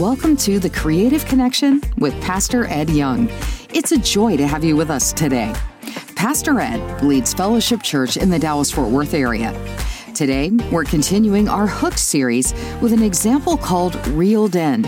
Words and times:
Welcome 0.00 0.38
to 0.38 0.58
The 0.58 0.70
Creative 0.70 1.22
Connection 1.26 1.82
with 1.98 2.18
Pastor 2.22 2.64
Ed 2.64 2.88
Young. 2.88 3.28
It's 3.74 3.92
a 3.92 3.98
joy 3.98 4.38
to 4.38 4.46
have 4.46 4.64
you 4.64 4.74
with 4.74 4.90
us 4.90 5.12
today. 5.12 5.54
Pastor 6.16 6.58
Ed 6.60 7.04
leads 7.04 7.34
Fellowship 7.34 7.82
Church 7.82 8.16
in 8.16 8.30
the 8.30 8.38
Dallas 8.38 8.70
Fort 8.70 8.88
Worth 8.88 9.12
area. 9.12 9.52
Today, 10.14 10.48
we're 10.72 10.84
continuing 10.84 11.46
our 11.46 11.66
Hook 11.66 11.98
series 11.98 12.54
with 12.80 12.94
an 12.94 13.02
example 13.02 13.58
called 13.58 13.94
Reeled 14.08 14.56
In. 14.56 14.82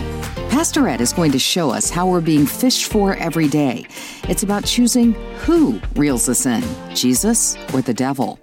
Pastor 0.49 0.87
Ed 0.87 1.01
is 1.01 1.13
going 1.13 1.31
to 1.33 1.39
show 1.39 1.69
us 1.69 1.91
how 1.91 2.07
we're 2.07 2.19
being 2.19 2.47
fished 2.47 2.85
for 2.85 3.15
every 3.17 3.47
day. 3.47 3.85
It's 4.27 4.41
about 4.41 4.65
choosing 4.65 5.13
who 5.43 5.79
reels 5.95 6.27
us 6.27 6.47
in, 6.47 6.63
Jesus 6.95 7.55
or 7.75 7.83
the 7.83 7.93
devil. 7.93 8.39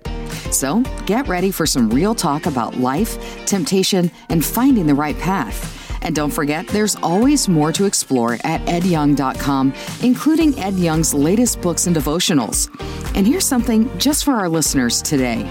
So, 0.52 0.82
get 1.06 1.26
ready 1.26 1.50
for 1.50 1.66
some 1.66 1.90
real 1.90 2.14
talk 2.14 2.46
about 2.46 2.76
life, 2.76 3.18
temptation, 3.46 4.12
and 4.28 4.44
finding 4.44 4.86
the 4.86 4.94
right 4.94 5.18
path. 5.18 5.81
And 6.02 6.14
don't 6.14 6.30
forget, 6.30 6.66
there's 6.66 6.96
always 6.96 7.48
more 7.48 7.72
to 7.72 7.84
explore 7.84 8.34
at 8.44 8.60
edyoung.com, 8.62 9.72
including 10.02 10.58
Ed 10.58 10.74
Young's 10.74 11.14
latest 11.14 11.60
books 11.60 11.86
and 11.86 11.94
devotionals. 11.96 12.68
And 13.16 13.26
here's 13.26 13.46
something 13.46 13.88
just 13.98 14.24
for 14.24 14.32
our 14.32 14.48
listeners 14.48 15.00
today. 15.00 15.48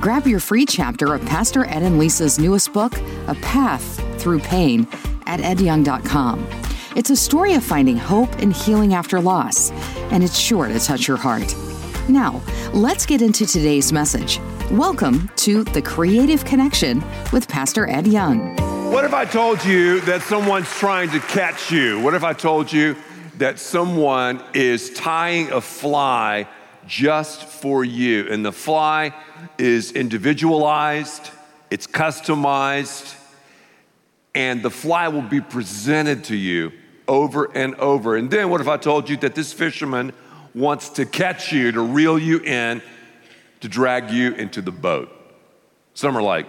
Grab 0.00 0.26
your 0.26 0.40
free 0.40 0.66
chapter 0.66 1.14
of 1.14 1.24
Pastor 1.24 1.64
Ed 1.64 1.82
and 1.82 1.98
Lisa's 1.98 2.38
newest 2.38 2.72
book, 2.72 2.94
A 3.26 3.34
Path 3.36 4.02
Through 4.20 4.40
Pain, 4.40 4.86
at 5.26 5.40
edyoung.com. 5.40 6.46
It's 6.94 7.10
a 7.10 7.16
story 7.16 7.54
of 7.54 7.64
finding 7.64 7.96
hope 7.96 8.30
and 8.34 8.52
healing 8.52 8.94
after 8.94 9.20
loss, 9.20 9.70
and 10.12 10.22
it's 10.22 10.38
sure 10.38 10.68
to 10.68 10.78
touch 10.78 11.08
your 11.08 11.16
heart. 11.16 11.54
Now, 12.08 12.42
let's 12.72 13.06
get 13.06 13.22
into 13.22 13.46
today's 13.46 13.92
message. 13.92 14.38
Welcome 14.70 15.30
to 15.36 15.64
The 15.64 15.82
Creative 15.82 16.44
Connection 16.44 17.02
with 17.32 17.48
Pastor 17.48 17.88
Ed 17.88 18.06
Young. 18.06 18.63
What 18.94 19.04
if 19.04 19.12
I 19.12 19.24
told 19.24 19.64
you 19.64 20.00
that 20.02 20.22
someone's 20.22 20.70
trying 20.70 21.10
to 21.10 21.18
catch 21.18 21.72
you? 21.72 21.98
What 21.98 22.14
if 22.14 22.22
I 22.22 22.32
told 22.32 22.72
you 22.72 22.94
that 23.38 23.58
someone 23.58 24.40
is 24.54 24.90
tying 24.90 25.50
a 25.50 25.60
fly 25.60 26.46
just 26.86 27.42
for 27.42 27.84
you? 27.84 28.28
And 28.30 28.46
the 28.46 28.52
fly 28.52 29.12
is 29.58 29.90
individualized, 29.90 31.28
it's 31.72 31.88
customized, 31.88 33.16
and 34.32 34.62
the 34.62 34.70
fly 34.70 35.08
will 35.08 35.22
be 35.22 35.40
presented 35.40 36.22
to 36.26 36.36
you 36.36 36.70
over 37.08 37.46
and 37.46 37.74
over. 37.80 38.16
And 38.16 38.30
then 38.30 38.48
what 38.48 38.60
if 38.60 38.68
I 38.68 38.76
told 38.76 39.10
you 39.10 39.16
that 39.16 39.34
this 39.34 39.52
fisherman 39.52 40.12
wants 40.54 40.90
to 40.90 41.04
catch 41.04 41.52
you, 41.52 41.72
to 41.72 41.80
reel 41.80 42.16
you 42.16 42.38
in, 42.38 42.80
to 43.60 43.68
drag 43.68 44.12
you 44.12 44.34
into 44.34 44.62
the 44.62 44.70
boat? 44.70 45.10
Some 45.94 46.16
are 46.16 46.22
like, 46.22 46.46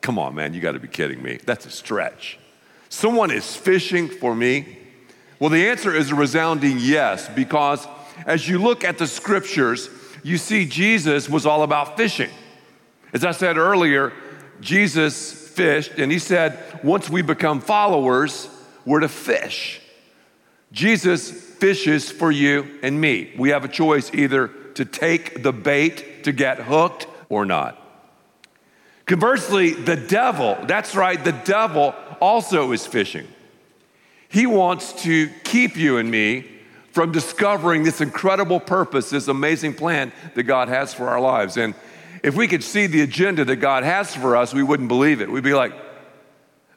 Come 0.00 0.18
on, 0.18 0.34
man, 0.34 0.54
you 0.54 0.60
got 0.60 0.72
to 0.72 0.78
be 0.78 0.88
kidding 0.88 1.22
me. 1.22 1.38
That's 1.44 1.66
a 1.66 1.70
stretch. 1.70 2.38
Someone 2.88 3.30
is 3.30 3.56
fishing 3.56 4.08
for 4.08 4.34
me? 4.34 4.78
Well, 5.38 5.50
the 5.50 5.68
answer 5.68 5.94
is 5.94 6.12
a 6.12 6.14
resounding 6.14 6.78
yes, 6.78 7.28
because 7.28 7.86
as 8.26 8.48
you 8.48 8.58
look 8.58 8.84
at 8.84 8.98
the 8.98 9.06
scriptures, 9.06 9.90
you 10.22 10.38
see 10.38 10.66
Jesus 10.66 11.28
was 11.28 11.44
all 11.44 11.62
about 11.62 11.96
fishing. 11.96 12.30
As 13.12 13.24
I 13.24 13.32
said 13.32 13.56
earlier, 13.56 14.12
Jesus 14.60 15.48
fished, 15.50 15.92
and 15.98 16.10
he 16.10 16.18
said, 16.18 16.58
once 16.82 17.10
we 17.10 17.22
become 17.22 17.60
followers, 17.60 18.48
we're 18.84 19.00
to 19.00 19.08
fish. 19.08 19.80
Jesus 20.72 21.30
fishes 21.30 22.10
for 22.10 22.30
you 22.30 22.78
and 22.82 23.00
me. 23.00 23.32
We 23.36 23.50
have 23.50 23.64
a 23.64 23.68
choice 23.68 24.10
either 24.14 24.48
to 24.74 24.84
take 24.84 25.42
the 25.42 25.52
bait 25.52 26.24
to 26.24 26.32
get 26.32 26.58
hooked 26.58 27.06
or 27.28 27.44
not. 27.44 27.80
Conversely, 29.06 29.70
the 29.70 29.96
devil, 29.96 30.58
that's 30.66 30.96
right, 30.96 31.22
the 31.22 31.32
devil 31.32 31.94
also 32.20 32.72
is 32.72 32.84
fishing. 32.84 33.28
He 34.28 34.46
wants 34.46 35.04
to 35.04 35.28
keep 35.44 35.76
you 35.76 35.98
and 35.98 36.10
me 36.10 36.44
from 36.90 37.12
discovering 37.12 37.84
this 37.84 38.00
incredible 38.00 38.58
purpose, 38.58 39.10
this 39.10 39.28
amazing 39.28 39.74
plan 39.74 40.12
that 40.34 40.42
God 40.42 40.68
has 40.68 40.92
for 40.92 41.08
our 41.08 41.20
lives. 41.20 41.56
And 41.56 41.74
if 42.24 42.34
we 42.34 42.48
could 42.48 42.64
see 42.64 42.86
the 42.88 43.02
agenda 43.02 43.44
that 43.44 43.56
God 43.56 43.84
has 43.84 44.14
for 44.14 44.36
us, 44.36 44.52
we 44.52 44.64
wouldn't 44.64 44.88
believe 44.88 45.20
it. 45.20 45.30
We'd 45.30 45.44
be 45.44 45.54
like, 45.54 45.72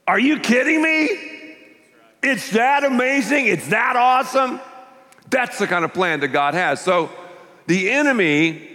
Are 0.08 0.20
you 0.20 0.40
kidding 0.40 0.82
me? 0.82 1.10
It's 2.22 2.52
that 2.52 2.84
amazing. 2.84 3.48
It's 3.48 3.70
that 3.70 3.96
awesome. 3.96 4.60
That's 5.30 5.58
the 5.58 5.68
kind 5.68 5.86
of 5.86 5.94
plan 5.94 6.20
that 6.20 6.28
God 6.28 6.54
has. 6.54 6.82
So 6.82 7.10
the 7.66 7.90
enemy 7.90 8.68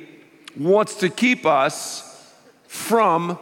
wants 0.56 0.96
to 0.96 1.08
keep 1.08 1.46
us 1.46 2.32
from 2.66 3.38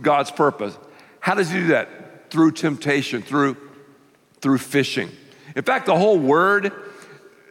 God's 0.00 0.30
purpose. 0.30 0.76
How 1.20 1.34
does 1.34 1.50
he 1.50 1.60
do 1.60 1.66
that? 1.68 2.30
Through 2.30 2.52
temptation, 2.52 3.22
through, 3.22 3.56
through 4.40 4.58
fishing. 4.58 5.10
In 5.56 5.62
fact, 5.62 5.86
the 5.86 5.96
whole 5.96 6.18
word, 6.18 6.72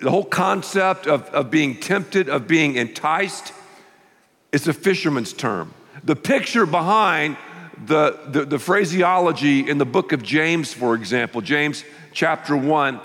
the 0.01 0.11
whole 0.11 0.25
concept 0.25 1.07
of, 1.07 1.23
of 1.29 1.49
being 1.49 1.79
tempted, 1.79 2.29
of 2.29 2.47
being 2.47 2.75
enticed, 2.75 3.53
is 4.51 4.67
a 4.67 4.73
fisherman's 4.73 5.33
term. 5.33 5.73
The 6.03 6.15
picture 6.15 6.65
behind 6.65 7.37
the, 7.85 8.19
the, 8.27 8.45
the, 8.45 8.59
phraseology 8.59 9.67
in 9.67 9.77
the 9.77 9.85
book 9.85 10.11
of 10.11 10.21
James, 10.21 10.73
for 10.73 10.95
example, 10.95 11.41
James 11.41 11.83
chapter 12.11 12.55
1, 12.55 12.99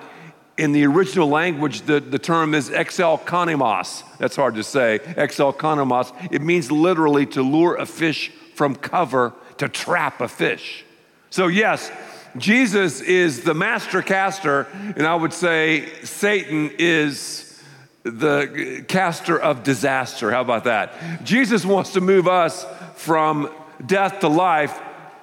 in 0.59 0.73
the 0.73 0.85
original 0.87 1.29
language, 1.29 1.83
the, 1.83 2.01
the 2.01 2.19
term 2.19 2.55
is 2.55 2.69
exelkanimos. 2.69 4.03
That's 4.19 4.37
hard 4.37 4.57
to 4.57 4.65
say. 4.65 4.99
Exelkanimos. 4.99 6.13
It 6.33 6.43
means 6.43 6.71
literally 6.71 7.27
to 7.27 7.43
lure 7.43 7.77
a 7.77 7.87
fish 7.87 8.33
from 8.59 8.75
cover 8.75 9.33
to 9.57 9.69
trap 9.69 10.21
a 10.21 10.27
fish. 10.27 10.85
So, 11.31 11.47
yes, 11.47 11.93
Jesus 12.37 13.01
is 13.01 13.45
the 13.45 13.55
master 13.55 14.03
caster, 14.03 14.67
and 14.97 15.07
I 15.07 15.15
would 15.15 15.33
say 15.33 15.87
Satan 16.03 16.73
is 16.77 17.63
the 18.03 18.85
caster 18.89 19.39
of 19.39 19.63
disaster. 19.63 20.33
How 20.33 20.41
about 20.41 20.65
that? 20.65 21.23
Jesus 21.23 21.65
wants 21.65 21.93
to 21.93 22.01
move 22.01 22.27
us 22.27 22.67
from 22.97 23.49
death 23.87 24.19
to 24.21 24.29
life, 24.29 24.77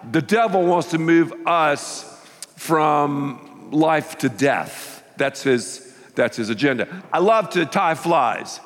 the 0.09 0.21
devil 0.21 0.65
wants 0.65 0.91
to 0.91 0.97
move 0.97 1.33
us 1.45 2.05
from 2.55 3.69
life 3.69 4.17
to 4.19 4.29
death. 4.29 5.03
That's 5.17 5.43
his, 5.43 5.93
that's 6.15 6.37
his 6.37 6.49
agenda. 6.49 7.03
I 7.11 7.19
love 7.19 7.49
to 7.49 7.65
tie 7.65 7.95
flies. 7.95 8.61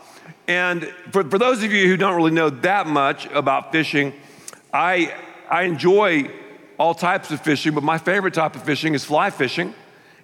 And 0.48 0.84
for, 1.12 1.24
for 1.24 1.40
those 1.40 1.64
of 1.64 1.72
you 1.72 1.88
who 1.88 1.98
don't 1.98 2.16
really 2.16 2.30
know 2.30 2.52
that 2.52 2.86
much 2.86 3.26
about 3.28 3.72
fishing, 3.72 4.14
I, 4.74 5.14
I 5.50 5.64
enjoy 5.64 6.30
all 6.78 6.94
types 6.94 7.32
of 7.32 7.42
fishing, 7.42 7.74
but 7.74 7.84
my 7.84 7.98
favorite 7.98 8.34
type 8.34 8.56
of 8.56 8.64
fishing 8.64 8.94
is 8.94 9.04
fly 9.04 9.30
fishing. 9.30 9.74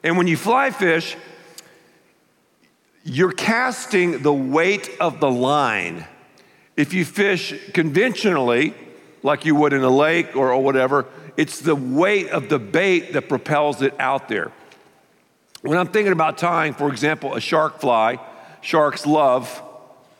And 0.03 0.17
when 0.17 0.27
you 0.27 0.37
fly 0.37 0.71
fish, 0.71 1.17
you're 3.03 3.33
casting 3.33 4.21
the 4.21 4.33
weight 4.33 4.89
of 4.99 5.19
the 5.19 5.29
line. 5.29 6.05
If 6.77 6.93
you 6.93 7.05
fish 7.05 7.53
conventionally, 7.73 8.73
like 9.23 9.45
you 9.45 9.55
would 9.55 9.73
in 9.73 9.83
a 9.83 9.89
lake 9.89 10.35
or, 10.35 10.53
or 10.53 10.61
whatever, 10.61 11.05
it's 11.37 11.59
the 11.59 11.75
weight 11.75 12.29
of 12.29 12.49
the 12.49 12.59
bait 12.59 13.13
that 13.13 13.27
propels 13.27 13.81
it 13.81 13.93
out 13.99 14.29
there. 14.29 14.51
When 15.61 15.77
I'm 15.77 15.87
thinking 15.87 16.13
about 16.13 16.37
tying, 16.37 16.73
for 16.73 16.89
example, 16.89 17.33
a 17.33 17.41
shark 17.41 17.79
fly, 17.79 18.19
sharks 18.61 19.05
love 19.05 19.61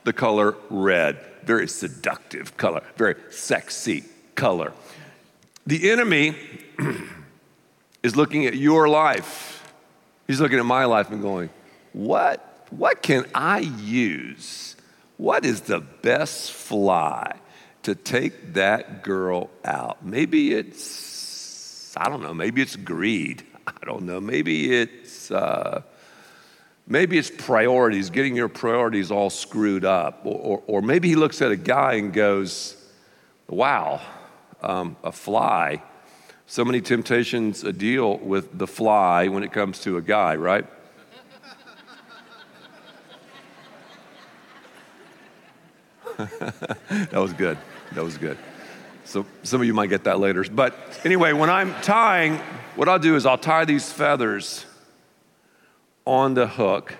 the 0.04 0.14
color 0.14 0.56
red. 0.70 1.20
Very 1.44 1.68
seductive 1.68 2.58
color, 2.58 2.82
very 2.98 3.16
sexy 3.30 4.04
color. 4.36 4.74
The 5.66 5.90
enemy 5.92 6.36
is 8.04 8.16
looking 8.16 8.46
at 8.46 8.56
your 8.56 8.88
life. 8.88 9.74
He's 10.28 10.40
looking 10.40 10.60
at 10.60 10.66
my 10.66 10.86
life 10.86 11.10
and 11.12 11.22
going, 11.22 11.50
What? 11.94 12.68
What 12.72 13.02
can 13.02 13.26
I 13.34 13.60
use? 13.60 14.76
What 15.18 15.46
is 15.46 15.62
the 15.62 15.80
best 15.80 16.52
fly 16.52 17.40
to 17.84 17.96
take 17.96 18.54
that 18.54 19.04
girl 19.04 19.50
out? 19.64 20.06
Maybe 20.06 20.54
it's, 20.54 21.96
I 21.96 22.10
don't 22.10 22.22
know, 22.22 22.34
maybe 22.34 22.62
it's 22.62 22.76
greed. 22.76 23.46
I 23.68 23.86
don't 23.86 24.04
know. 24.04 24.20
Maybe 24.20 24.74
it's 24.74 25.32
uh, 25.32 25.82
maybe 26.88 27.18
it's 27.18 27.32
priorities, 27.32 28.10
getting 28.10 28.36
your 28.36 28.50
priorities 28.50 29.12
all 29.12 29.30
screwed 29.30 29.86
up, 29.86 30.22
or, 30.24 30.38
or, 30.38 30.64
or 30.68 30.82
maybe 30.82 31.08
he 31.08 31.16
looks 31.16 31.42
at 31.42 31.52
a 31.52 31.56
guy 31.56 31.94
and 31.94 32.14
goes, 32.14 32.76
"Wow, 33.48 34.02
um, 34.66 34.98
a 35.04 35.12
fly." 35.12 35.82
So 36.48 36.64
many 36.64 36.80
temptations 36.80 37.64
deal 37.64 38.18
with 38.18 38.58
the 38.58 38.68
fly 38.68 39.28
when 39.30 39.44
it 39.44 39.52
comes 39.52 39.80
to 39.82 39.98
a 39.98 40.02
guy, 40.02 40.36
right? 40.36 40.66
that 46.18 47.14
was 47.14 47.34
good. 47.34 47.58
That 47.94 48.04
was 48.04 48.18
good. 48.18 48.38
So 49.06 49.26
some 49.44 49.62
of 49.62 49.68
you 49.68 49.74
might 49.74 49.88
get 49.88 50.06
that 50.06 50.20
later. 50.20 50.44
But 50.44 50.76
anyway, 51.04 51.34
when 51.34 51.50
I'm 51.50 51.74
tying, 51.82 52.38
what 52.76 52.88
I'll 52.88 53.00
do 53.00 53.16
is 53.16 53.26
I'll 53.26 53.38
tie 53.38 53.66
these 53.66 53.92
feathers 53.92 54.66
on 56.06 56.34
the 56.36 56.48
hook. 56.48 56.96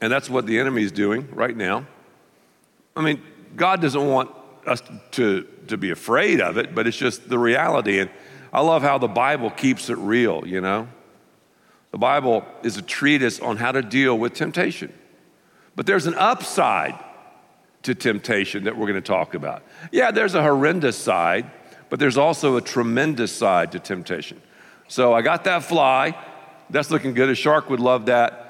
And 0.00 0.12
that's 0.12 0.28
what 0.28 0.46
the 0.46 0.58
enemy 0.58 0.82
is 0.82 0.92
doing 0.92 1.28
right 1.32 1.56
now. 1.56 1.86
I 2.96 3.02
mean, 3.02 3.22
God 3.56 3.80
doesn't 3.80 4.06
want 4.06 4.30
us 4.68 4.82
to, 5.12 5.46
to 5.68 5.76
be 5.76 5.90
afraid 5.90 6.40
of 6.40 6.56
it, 6.58 6.74
but 6.74 6.86
it's 6.86 6.96
just 6.96 7.28
the 7.28 7.38
reality. 7.38 7.98
And 7.98 8.10
I, 8.52 8.60
love 8.60 8.82
how 8.82 8.98
the 8.98 9.08
Bible 9.08 9.50
keeps 9.50 9.90
it 9.90 9.98
real, 9.98 10.46
you 10.46 10.60
know? 10.60 10.88
The 11.90 11.98
Bible 11.98 12.44
is 12.62 12.76
a 12.76 12.82
treatise 12.82 13.40
on 13.40 13.56
how 13.56 13.72
to 13.72 13.82
deal 13.82 14.18
with 14.18 14.34
temptation. 14.34 14.92
But 15.74 15.86
there's 15.86 16.06
an 16.06 16.14
upside 16.14 16.94
to 17.82 17.94
temptation 17.94 18.64
that 18.64 18.76
we're 18.76 18.86
going 18.86 19.00
to 19.00 19.00
talk 19.00 19.34
about. 19.34 19.62
Yeah, 19.92 20.10
there's 20.10 20.34
a 20.34 20.42
horrendous 20.42 20.96
side, 20.96 21.50
but 21.88 21.98
there's 21.98 22.18
also 22.18 22.56
a 22.56 22.60
tremendous 22.60 23.32
side 23.32 23.72
to 23.72 23.78
temptation. 23.78 24.42
So 24.88 25.14
I 25.14 25.22
got 25.22 25.44
that 25.44 25.64
fly. 25.64 26.16
That's 26.70 26.90
looking 26.90 27.14
good. 27.14 27.30
A 27.30 27.34
shark 27.34 27.70
would 27.70 27.80
love 27.80 28.06
that. 28.06 28.44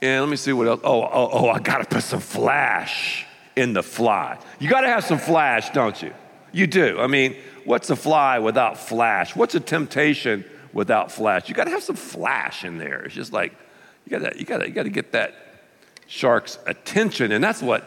And 0.00 0.22
let 0.22 0.30
me 0.30 0.36
see 0.36 0.52
what 0.52 0.66
else. 0.66 0.80
Oh, 0.82 1.02
oh, 1.02 1.28
oh, 1.32 1.48
I 1.48 1.60
got 1.60 1.78
to 1.78 1.84
put 1.84 2.02
some 2.02 2.20
flash 2.20 3.26
in 3.56 3.72
the 3.72 3.82
fly. 3.82 4.38
You 4.58 4.68
got 4.68 4.82
to 4.82 4.88
have 4.88 5.04
some 5.04 5.18
flash, 5.18 5.70
don't 5.70 6.00
you? 6.02 6.12
You 6.52 6.66
do. 6.66 7.00
I 7.00 7.06
mean, 7.06 7.36
what's 7.64 7.90
a 7.90 7.96
fly 7.96 8.38
without 8.38 8.78
flash? 8.78 9.34
What's 9.34 9.54
a 9.54 9.60
temptation 9.60 10.44
without 10.72 11.10
flash? 11.10 11.48
You 11.48 11.54
got 11.54 11.64
to 11.64 11.70
have 11.70 11.82
some 11.82 11.96
flash 11.96 12.64
in 12.64 12.78
there. 12.78 13.02
It's 13.04 13.14
just 13.14 13.32
like 13.32 13.54
you 14.06 14.18
got 14.18 14.32
to 14.32 14.38
you 14.38 14.44
got 14.44 14.58
to 14.58 14.68
you 14.68 14.74
got 14.74 14.84
to 14.84 14.90
get 14.90 15.12
that 15.12 15.34
shark's 16.06 16.58
attention, 16.66 17.32
and 17.32 17.42
that's 17.42 17.62
what 17.62 17.84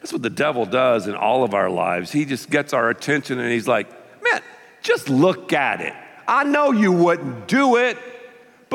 that's 0.00 0.12
what 0.12 0.22
the 0.22 0.30
devil 0.30 0.66
does 0.66 1.06
in 1.06 1.14
all 1.14 1.44
of 1.44 1.54
our 1.54 1.70
lives. 1.70 2.12
He 2.12 2.24
just 2.24 2.50
gets 2.50 2.72
our 2.72 2.90
attention, 2.90 3.38
and 3.38 3.50
he's 3.50 3.68
like, 3.68 3.88
"Man, 4.22 4.42
just 4.82 5.08
look 5.08 5.52
at 5.52 5.80
it. 5.80 5.94
I 6.28 6.44
know 6.44 6.72
you 6.72 6.92
wouldn't 6.92 7.48
do 7.48 7.76
it." 7.76 7.98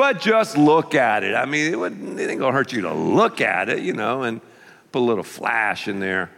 but 0.00 0.18
just 0.18 0.56
look 0.56 0.94
at 0.94 1.24
it. 1.24 1.34
I 1.34 1.44
mean, 1.44 1.70
it, 1.70 1.78
wouldn't, 1.78 2.18
it 2.18 2.30
ain't 2.30 2.40
gonna 2.40 2.56
hurt 2.56 2.72
you 2.72 2.80
to 2.80 2.94
look 2.94 3.42
at 3.42 3.68
it, 3.68 3.80
you 3.80 3.92
know, 3.92 4.22
and 4.22 4.40
put 4.92 5.00
a 5.00 5.04
little 5.04 5.24
flash 5.24 5.88
in 5.88 6.00
there. 6.00 6.30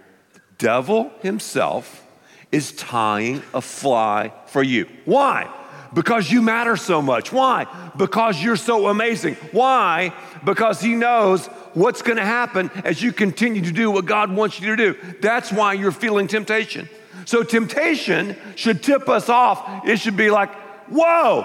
Devil 0.58 1.10
himself 1.22 2.06
is 2.50 2.72
tying 2.72 3.42
a 3.54 3.60
fly 3.60 4.32
for 4.46 4.62
you. 4.62 4.86
Why? 5.04 5.50
Because 5.94 6.30
you 6.30 6.40
matter 6.40 6.76
so 6.76 7.02
much. 7.02 7.32
Why? 7.32 7.66
Because 7.96 8.42
you're 8.42 8.56
so 8.56 8.88
amazing. 8.88 9.34
Why? 9.52 10.14
Because 10.44 10.80
he 10.80 10.94
knows 10.94 11.46
what's 11.74 12.02
going 12.02 12.16
to 12.16 12.24
happen 12.24 12.70
as 12.84 13.02
you 13.02 13.12
continue 13.12 13.62
to 13.62 13.72
do 13.72 13.90
what 13.90 14.06
God 14.06 14.30
wants 14.34 14.60
you 14.60 14.74
to 14.74 14.76
do. 14.76 14.98
That's 15.20 15.52
why 15.52 15.74
you're 15.74 15.92
feeling 15.92 16.28
temptation. 16.28 16.88
So, 17.24 17.42
temptation 17.42 18.36
should 18.56 18.82
tip 18.82 19.08
us 19.08 19.28
off. 19.28 19.86
It 19.86 19.98
should 19.98 20.16
be 20.16 20.30
like, 20.30 20.52
whoa, 20.88 21.42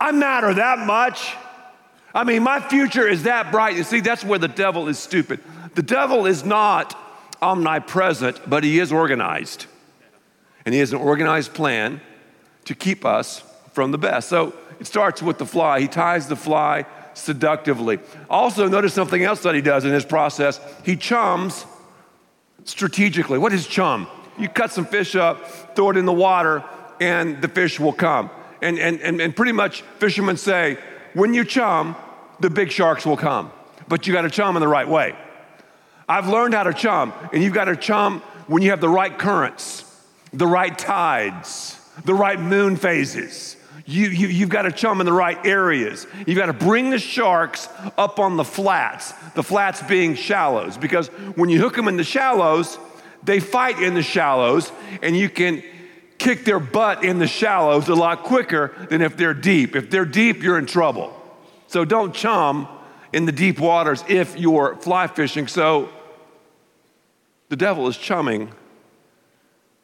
I 0.00 0.12
matter 0.12 0.54
that 0.54 0.80
much. 0.80 1.34
I 2.14 2.24
mean, 2.24 2.42
my 2.42 2.60
future 2.60 3.06
is 3.06 3.22
that 3.22 3.50
bright. 3.50 3.76
You 3.76 3.84
see, 3.84 4.00
that's 4.00 4.24
where 4.24 4.38
the 4.38 4.48
devil 4.48 4.88
is 4.88 4.98
stupid. 4.98 5.40
The 5.74 5.82
devil 5.82 6.26
is 6.26 6.44
not 6.44 6.98
omnipresent, 7.40 8.48
but 8.48 8.64
he 8.64 8.78
is 8.78 8.92
organized. 8.92 9.66
And 10.64 10.74
he 10.74 10.80
has 10.80 10.92
an 10.92 10.98
organized 10.98 11.54
plan 11.54 12.00
to 12.66 12.74
keep 12.74 13.04
us 13.04 13.42
from 13.72 13.90
the 13.90 13.98
best. 13.98 14.28
So 14.28 14.54
it 14.78 14.86
starts 14.86 15.22
with 15.22 15.38
the 15.38 15.46
fly. 15.46 15.80
He 15.80 15.88
ties 15.88 16.28
the 16.28 16.36
fly 16.36 16.84
seductively. 17.14 17.98
Also, 18.28 18.68
notice 18.68 18.94
something 18.94 19.22
else 19.22 19.42
that 19.42 19.54
he 19.54 19.60
does 19.60 19.84
in 19.84 19.90
this 19.90 20.04
process. 20.04 20.60
He 20.84 20.96
chums 20.96 21.66
strategically. 22.64 23.38
What 23.38 23.52
is 23.52 23.66
chum? 23.66 24.06
You 24.38 24.48
cut 24.48 24.70
some 24.70 24.86
fish 24.86 25.16
up, 25.16 25.46
throw 25.74 25.90
it 25.90 25.96
in 25.96 26.04
the 26.04 26.12
water, 26.12 26.62
and 27.00 27.42
the 27.42 27.48
fish 27.48 27.80
will 27.80 27.92
come 27.92 28.30
and, 28.62 28.78
and, 28.78 29.00
and, 29.00 29.20
and 29.20 29.36
pretty 29.36 29.52
much 29.52 29.82
fishermen 29.98 30.36
say, 30.36 30.78
when 31.14 31.34
you 31.34 31.44
chum, 31.44 31.96
the 32.40 32.50
big 32.50 32.70
sharks 32.70 33.06
will 33.06 33.16
come. 33.16 33.52
But 33.88 34.06
you 34.06 34.12
got 34.12 34.22
to 34.22 34.30
chum 34.30 34.56
in 34.56 34.60
the 34.60 34.68
right 34.68 34.88
way. 34.88 35.16
I've 36.08 36.28
learned 36.28 36.54
how 36.54 36.64
to 36.64 36.72
chum, 36.72 37.12
and 37.32 37.42
you've 37.42 37.54
got 37.54 37.66
to 37.66 37.76
chum 37.76 38.20
when 38.46 38.62
you 38.62 38.70
have 38.70 38.80
the 38.80 38.88
right 38.88 39.16
currents, 39.16 39.84
the 40.32 40.46
right 40.46 40.76
tides, 40.76 41.78
the 42.04 42.14
right 42.14 42.40
moon 42.40 42.76
phases. 42.76 43.56
You, 43.84 44.08
you, 44.08 44.28
you've 44.28 44.48
got 44.48 44.62
to 44.62 44.72
chum 44.72 45.00
in 45.00 45.06
the 45.06 45.12
right 45.12 45.44
areas. 45.44 46.06
You've 46.26 46.38
got 46.38 46.46
to 46.46 46.52
bring 46.52 46.90
the 46.90 46.98
sharks 46.98 47.68
up 47.98 48.18
on 48.18 48.36
the 48.36 48.44
flats, 48.44 49.12
the 49.34 49.42
flats 49.42 49.82
being 49.82 50.14
shallows, 50.14 50.76
because 50.78 51.08
when 51.08 51.50
you 51.50 51.58
hook 51.58 51.74
them 51.74 51.88
in 51.88 51.96
the 51.96 52.04
shallows, 52.04 52.78
they 53.24 53.40
fight 53.40 53.80
in 53.80 53.94
the 53.94 54.02
shallows, 54.02 54.72
and 55.02 55.16
you 55.16 55.28
can 55.28 55.62
kick 56.22 56.44
their 56.44 56.60
butt 56.60 57.04
in 57.04 57.18
the 57.18 57.26
shallows 57.26 57.88
a 57.88 57.94
lot 57.94 58.22
quicker 58.22 58.72
than 58.88 59.02
if 59.02 59.16
they're 59.16 59.34
deep. 59.34 59.74
If 59.74 59.90
they're 59.90 60.04
deep, 60.04 60.40
you're 60.42 60.56
in 60.56 60.66
trouble. 60.66 61.12
So 61.66 61.84
don't 61.84 62.14
chum 62.14 62.68
in 63.12 63.26
the 63.26 63.32
deep 63.32 63.58
waters 63.58 64.04
if 64.08 64.38
you're 64.38 64.76
fly 64.76 65.08
fishing. 65.08 65.48
So 65.48 65.88
the 67.48 67.56
devil 67.56 67.88
is 67.88 67.96
chumming 67.96 68.52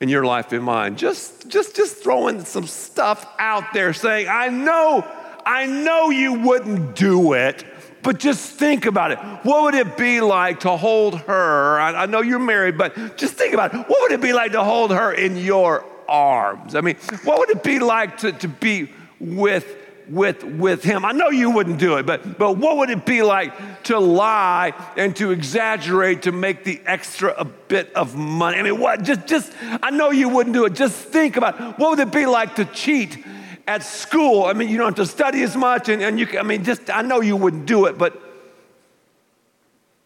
in 0.01 0.09
your 0.09 0.25
life 0.25 0.53
and 0.53 0.63
mine. 0.63 0.97
Just, 0.97 1.49
just, 1.49 1.75
just 1.75 1.97
throwing 1.97 2.45
some 2.45 2.67
stuff 2.67 3.27
out 3.39 3.73
there 3.73 3.93
saying, 3.93 4.29
I 4.29 4.49
know, 4.49 5.05
I 5.45 5.67
know 5.67 6.11
you 6.11 6.35
wouldn't 6.35 6.95
do 6.95 7.33
it, 7.33 7.65
but 8.05 8.21
just 8.21 8.53
think 8.53 8.87
about 8.87 9.11
it. 9.11 9.19
What 9.43 9.65
would 9.65 9.75
it 9.75 9.97
be 9.97 10.21
like 10.21 10.61
to 10.61 10.77
hold 10.77 11.19
her? 11.23 11.81
I, 11.81 12.05
I 12.05 12.07
know 12.07 12.21
you're 12.23 12.39
married, 12.39 12.79
but 12.79 13.17
just 13.17 13.35
think 13.35 13.55
about 13.55 13.75
it. 13.75 13.79
What 13.79 14.03
would 14.03 14.13
it 14.13 14.21
be 14.21 14.33
like 14.33 14.53
to 14.53 14.63
hold 14.63 14.93
her 14.93 15.13
in 15.13 15.37
your 15.37 15.85
arms. 16.09 16.75
I 16.75 16.81
mean, 16.81 16.97
what 17.25 17.39
would 17.39 17.51
it 17.51 17.63
be 17.63 17.79
like 17.79 18.19
to, 18.19 18.33
to 18.33 18.49
be 18.49 18.91
with, 19.21 19.77
with, 20.09 20.43
with 20.43 20.83
him? 20.83 21.05
I 21.05 21.13
know 21.13 21.29
you 21.29 21.51
wouldn't 21.51 21.79
do 21.79 21.99
it, 21.99 22.07
but, 22.07 22.39
but 22.39 22.57
what 22.57 22.79
would 22.79 22.91
it 22.91 23.05
be 23.05 23.23
like 23.23 23.85
to 23.85 23.99
lie 23.99 24.73
and 24.97 25.15
to 25.17 25.31
exaggerate 25.31 26.23
to 26.23 26.33
make 26.33 26.65
the 26.65 26.81
extra 26.87 27.35
a 27.37 27.45
bit 27.45 27.93
of 27.95 28.17
money? 28.17 28.59
I 28.59 28.63
mean, 28.63 28.81
what? 28.81 29.03
Just, 29.03 29.27
just, 29.27 29.53
I 29.63 29.91
know 29.91 30.11
you 30.11 30.29
wouldn't 30.29 30.55
do 30.55 30.65
it. 30.65 30.75
Just 30.75 30.97
think 30.97 31.37
about 31.37 31.79
what 31.79 31.91
would 31.91 32.01
it 32.01 32.13
be 32.13 32.27
like 32.27 32.57
to 32.57 32.65
cheat 32.65 33.25
at 33.67 33.83
school? 33.83 34.47
I 34.47 34.55
mean, 34.55 34.69
you 34.69 34.79
don't 34.79 34.97
have 34.97 35.07
to 35.07 35.13
study 35.13 35.43
as 35.43 35.57
much, 35.57 35.89
and, 35.89 36.03
and 36.03 36.19
you, 36.19 36.27
I 36.39 36.43
mean, 36.43 36.65
just, 36.65 36.91
I 36.91 37.03
know 37.03 37.21
you 37.21 37.37
wouldn't 37.37 37.67
do 37.67 37.85
it, 37.85 37.99
but 37.99 38.21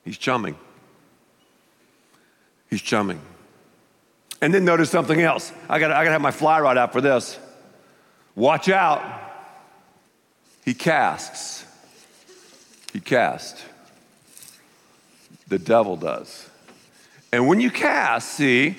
he's 0.05 0.19
chumming. 0.19 0.57
He's 2.69 2.83
chumming. 2.83 3.21
And 4.43 4.53
then 4.53 4.65
notice 4.65 4.91
something 4.91 5.21
else. 5.21 5.53
I 5.69 5.79
got 5.79 5.93
I 5.93 6.05
to 6.05 6.11
have 6.11 6.21
my 6.21 6.33
fly 6.33 6.61
rod 6.61 6.77
out 6.77 6.93
for 6.93 7.01
this. 7.01 7.39
Watch 8.35 8.69
out. 8.69 9.03
He 10.65 10.75
casts. 10.75 11.65
He 12.93 12.99
casts. 13.01 13.63
The 15.47 15.61
devil 15.61 15.97
does. 15.97 16.51
And 17.33 17.47
when 17.47 17.61
you 17.61 17.71
cast, 17.71 18.31
see, 18.31 18.77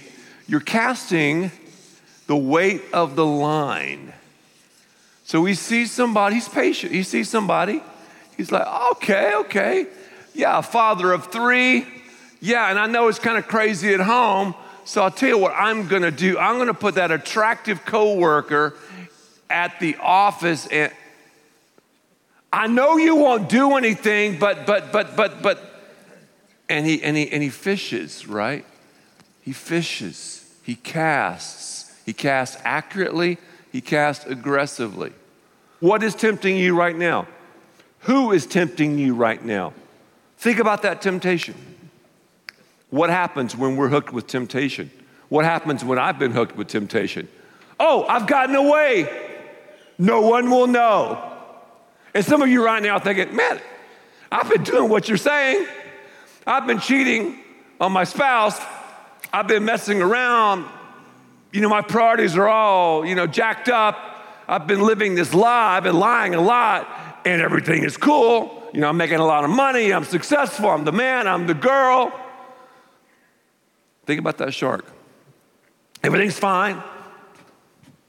you're 0.47 0.59
casting 0.59 1.51
the 2.27 2.35
weight 2.35 2.81
of 2.91 3.15
the 3.15 3.25
line. 3.25 4.13
So 5.23 5.41
we 5.41 5.53
see 5.53 5.85
somebody, 5.85 6.35
he's 6.35 6.49
patient. 6.49 6.91
He 6.91 7.03
sees 7.03 7.29
somebody, 7.29 7.81
he's 8.35 8.51
like, 8.51 8.67
okay, 8.91 9.33
okay. 9.35 9.87
Yeah, 10.35 10.61
father 10.61 11.13
of 11.13 11.27
three. 11.31 11.87
Yeah, 12.41 12.69
and 12.69 12.77
I 12.77 12.87
know 12.87 13.07
it's 13.07 13.19
kind 13.19 13.37
of 13.37 13.47
crazy 13.47 13.93
at 13.93 14.01
home, 14.01 14.55
so 14.85 15.03
I'll 15.03 15.11
tell 15.11 15.29
you 15.29 15.37
what 15.37 15.53
I'm 15.55 15.87
going 15.87 16.01
to 16.01 16.11
do. 16.11 16.37
I'm 16.37 16.55
going 16.55 16.67
to 16.67 16.73
put 16.73 16.95
that 16.95 17.11
attractive 17.11 17.85
coworker 17.85 18.75
at 19.49 19.79
the 19.79 19.95
office 19.97 20.67
and 20.67 20.91
I 22.51 22.67
know 22.67 22.97
you 22.97 23.15
won't 23.15 23.49
do 23.49 23.77
anything, 23.77 24.37
but 24.37 24.67
but 24.67 24.91
but 24.91 25.15
but 25.15 25.41
but 25.41 25.59
and 26.69 26.85
he 26.85 27.01
and 27.01 27.17
he 27.17 27.31
and 27.31 27.41
he 27.41 27.49
fishes, 27.49 28.27
right? 28.27 28.63
He 29.41 29.53
fishes. 29.53 30.47
He 30.61 30.75
casts. 30.75 31.73
He 32.05 32.13
casts 32.13 32.57
accurately, 32.63 33.37
he 33.71 33.81
casts 33.81 34.25
aggressively. 34.25 35.13
What 35.79 36.03
is 36.03 36.15
tempting 36.15 36.57
you 36.57 36.75
right 36.75 36.95
now? 36.95 37.27
Who 38.01 38.31
is 38.31 38.45
tempting 38.45 38.97
you 38.99 39.15
right 39.15 39.43
now? 39.43 39.73
Think 40.37 40.59
about 40.59 40.81
that 40.81 41.01
temptation. 41.01 41.55
What 42.93 43.09
happens 43.09 43.55
when 43.55 43.75
we're 43.75 43.89
hooked 43.89 44.13
with 44.13 44.27
temptation? 44.27 44.91
What 45.29 45.45
happens 45.45 45.83
when 45.83 45.97
I've 45.97 46.19
been 46.19 46.29
hooked 46.29 46.55
with 46.55 46.67
temptation? 46.67 47.27
Oh, 47.79 48.05
I've 48.07 48.27
gotten 48.27 48.55
away. 48.55 49.09
No 49.97 50.21
one 50.21 50.51
will 50.51 50.67
know. 50.67 51.33
And 52.13 52.23
some 52.23 52.43
of 52.43 52.49
you 52.49 52.63
right 52.63 52.83
now 52.83 52.99
thinking, 52.99 53.35
man, 53.35 53.59
I've 54.31 54.47
been 54.47 54.61
doing 54.61 54.91
what 54.91 55.07
you're 55.07 55.17
saying. 55.17 55.65
I've 56.45 56.67
been 56.67 56.79
cheating 56.79 57.39
on 57.81 57.91
my 57.91 58.03
spouse. 58.03 58.61
I've 59.33 59.47
been 59.47 59.65
messing 59.65 59.99
around. 59.99 60.67
You 61.51 61.61
know, 61.61 61.69
my 61.69 61.81
priorities 61.81 62.37
are 62.37 62.47
all, 62.47 63.07
you 63.07 63.15
know, 63.15 63.25
jacked 63.25 63.69
up. 63.69 63.97
I've 64.47 64.67
been 64.67 64.81
living 64.81 65.15
this 65.15 65.33
lie. 65.33 65.77
I've 65.77 65.83
been 65.83 65.97
lying 65.97 66.35
a 66.35 66.41
lot, 66.41 66.87
and 67.25 67.41
everything 67.41 67.85
is 67.85 67.97
cool. 67.97 68.69
You 68.71 68.81
know, 68.81 68.89
I'm 68.89 68.97
making 68.97 69.17
a 69.17 69.25
lot 69.25 69.45
of 69.45 69.49
money. 69.49 69.91
I'm 69.91 70.03
successful. 70.03 70.69
I'm 70.69 70.83
the 70.85 70.91
man. 70.91 71.27
I'm 71.27 71.47
the 71.47 71.55
girl. 71.55 72.19
Think 74.05 74.19
about 74.19 74.37
that 74.39 74.53
shark. 74.53 74.85
Everything's 76.03 76.37
fine. 76.37 76.81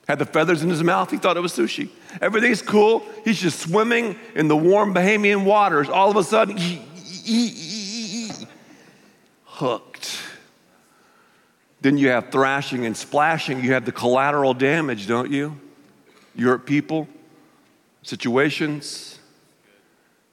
Had 0.08 0.18
the 0.18 0.26
feathers 0.26 0.62
in 0.62 0.68
his 0.68 0.82
mouth, 0.82 1.10
he 1.10 1.16
thought 1.16 1.36
it 1.36 1.40
was 1.40 1.52
sushi. 1.52 1.88
Everything's 2.20 2.60
cool. 2.60 3.02
He's 3.24 3.40
just 3.40 3.60
swimming 3.60 4.16
in 4.34 4.48
the 4.48 4.56
warm 4.56 4.92
Bahamian 4.92 5.44
waters. 5.44 5.88
All 5.88 6.10
of 6.10 6.16
a 6.16 6.24
sudden, 6.24 6.58
hooked. 9.44 10.20
Then 11.80 11.96
you 11.96 12.08
have 12.08 12.30
thrashing 12.30 12.84
and 12.84 12.96
splashing. 12.96 13.64
You 13.64 13.72
have 13.72 13.84
the 13.84 13.92
collateral 13.92 14.52
damage, 14.52 15.06
don't 15.06 15.30
you? 15.30 15.58
You're 16.34 16.58
people, 16.58 17.08
situations. 18.02 19.18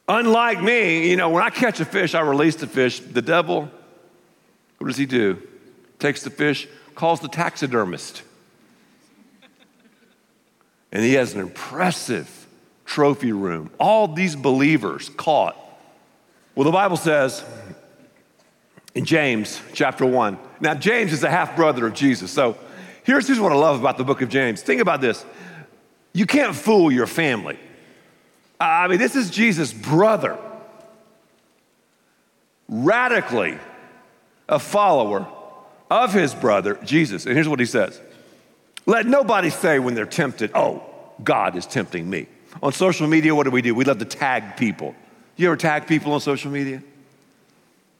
Unlike 0.07 0.61
me, 0.61 1.09
you 1.09 1.15
know, 1.15 1.29
when 1.29 1.43
I 1.43 1.49
catch 1.49 1.79
a 1.79 1.85
fish, 1.85 2.15
I 2.15 2.21
release 2.21 2.55
the 2.55 2.67
fish. 2.67 2.99
The 2.99 3.21
devil, 3.21 3.69
what 4.77 4.87
does 4.87 4.97
he 4.97 5.05
do? 5.05 5.41
Takes 6.01 6.23
the 6.23 6.31
fish, 6.31 6.67
calls 6.95 7.19
the 7.19 7.27
taxidermist. 7.27 8.23
And 10.91 11.03
he 11.03 11.13
has 11.13 11.35
an 11.35 11.41
impressive 11.41 12.47
trophy 12.85 13.31
room. 13.31 13.69
All 13.79 14.07
these 14.07 14.35
believers 14.35 15.09
caught. 15.09 15.55
Well, 16.55 16.65
the 16.65 16.71
Bible 16.71 16.97
says 16.97 17.45
in 18.95 19.05
James 19.05 19.61
chapter 19.73 20.03
1. 20.03 20.39
Now, 20.59 20.73
James 20.73 21.13
is 21.13 21.21
the 21.21 21.29
half 21.29 21.55
brother 21.55 21.85
of 21.85 21.93
Jesus. 21.93 22.31
So 22.31 22.57
here's, 23.03 23.27
here's 23.27 23.39
what 23.39 23.51
I 23.51 23.55
love 23.55 23.79
about 23.79 23.99
the 23.99 24.03
book 24.03 24.23
of 24.23 24.29
James. 24.29 24.63
Think 24.63 24.81
about 24.81 25.01
this 25.01 25.23
you 26.13 26.25
can't 26.25 26.55
fool 26.55 26.91
your 26.91 27.05
family. 27.05 27.59
I 28.59 28.87
mean, 28.87 28.97
this 28.97 29.15
is 29.15 29.29
Jesus' 29.29 29.71
brother, 29.71 30.35
radically 32.67 33.59
a 34.49 34.57
follower 34.57 35.27
of 35.91 36.13
his 36.13 36.33
brother, 36.33 36.79
Jesus. 36.85 37.25
And 37.25 37.35
here's 37.35 37.49
what 37.49 37.59
he 37.59 37.65
says 37.65 37.99
Let 38.85 39.05
nobody 39.05 39.49
say 39.49 39.77
when 39.77 39.93
they're 39.93 40.05
tempted, 40.05 40.51
oh, 40.55 40.81
God 41.23 41.55
is 41.55 41.67
tempting 41.67 42.09
me. 42.09 42.27
On 42.63 42.71
social 42.71 43.07
media, 43.07 43.35
what 43.35 43.43
do 43.43 43.51
we 43.51 43.61
do? 43.61 43.75
We 43.75 43.85
love 43.85 43.99
to 43.99 44.05
tag 44.05 44.57
people. 44.57 44.95
You 45.35 45.47
ever 45.47 45.57
tag 45.57 45.87
people 45.87 46.13
on 46.13 46.21
social 46.21 46.49
media? 46.49 46.81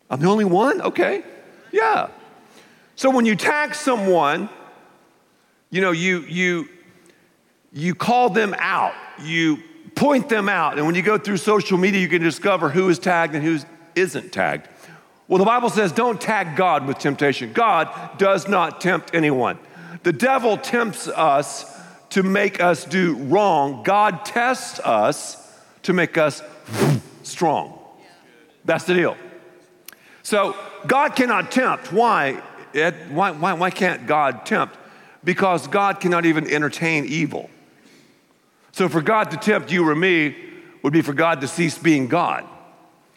I'm 0.09 0.19
the 0.19 0.27
only 0.27 0.45
one? 0.45 0.81
Okay. 0.81 1.23
Yeah. 1.71 2.09
So 2.95 3.09
when 3.09 3.25
you 3.25 3.35
tag 3.35 3.75
someone, 3.75 4.49
you 5.69 5.81
know, 5.81 5.91
you 5.91 6.19
you 6.21 6.69
you 7.73 7.95
call 7.95 8.29
them 8.29 8.53
out, 8.57 8.93
you 9.21 9.59
point 9.95 10.29
them 10.29 10.49
out, 10.49 10.77
and 10.77 10.85
when 10.85 10.95
you 10.95 11.01
go 11.01 11.17
through 11.17 11.37
social 11.37 11.77
media, 11.77 11.99
you 11.99 12.09
can 12.09 12.21
discover 12.21 12.69
who 12.69 12.89
is 12.89 12.99
tagged 12.99 13.35
and 13.35 13.43
who 13.43 13.59
isn't 13.95 14.31
tagged. 14.31 14.67
Well, 15.31 15.37
the 15.37 15.45
Bible 15.45 15.69
says 15.69 15.93
don't 15.93 16.19
tag 16.19 16.57
God 16.57 16.85
with 16.85 16.99
temptation. 16.99 17.53
God 17.53 18.17
does 18.17 18.49
not 18.49 18.81
tempt 18.81 19.15
anyone. 19.15 19.57
The 20.03 20.11
devil 20.11 20.57
tempts 20.57 21.07
us 21.07 21.73
to 22.09 22.21
make 22.21 22.59
us 22.59 22.83
do 22.83 23.15
wrong. 23.15 23.81
God 23.83 24.25
tests 24.25 24.81
us 24.81 25.57
to 25.83 25.93
make 25.93 26.17
us 26.17 26.43
strong. 27.23 27.79
That's 28.65 28.83
the 28.83 28.93
deal. 28.93 29.15
So 30.21 30.53
God 30.85 31.15
cannot 31.15 31.49
tempt. 31.49 31.93
Why? 31.93 32.43
Ed, 32.73 33.09
why, 33.09 33.31
why, 33.31 33.53
why 33.53 33.69
can't 33.69 34.05
God 34.05 34.45
tempt? 34.45 34.75
Because 35.23 35.65
God 35.65 36.01
cannot 36.01 36.25
even 36.25 36.45
entertain 36.45 37.05
evil. 37.05 37.49
So 38.73 38.89
for 38.89 39.01
God 39.01 39.31
to 39.31 39.37
tempt 39.37 39.71
you 39.71 39.87
or 39.87 39.95
me 39.95 40.35
would 40.83 40.91
be 40.91 41.01
for 41.01 41.13
God 41.13 41.39
to 41.39 41.47
cease 41.47 41.77
being 41.77 42.09
God. 42.09 42.45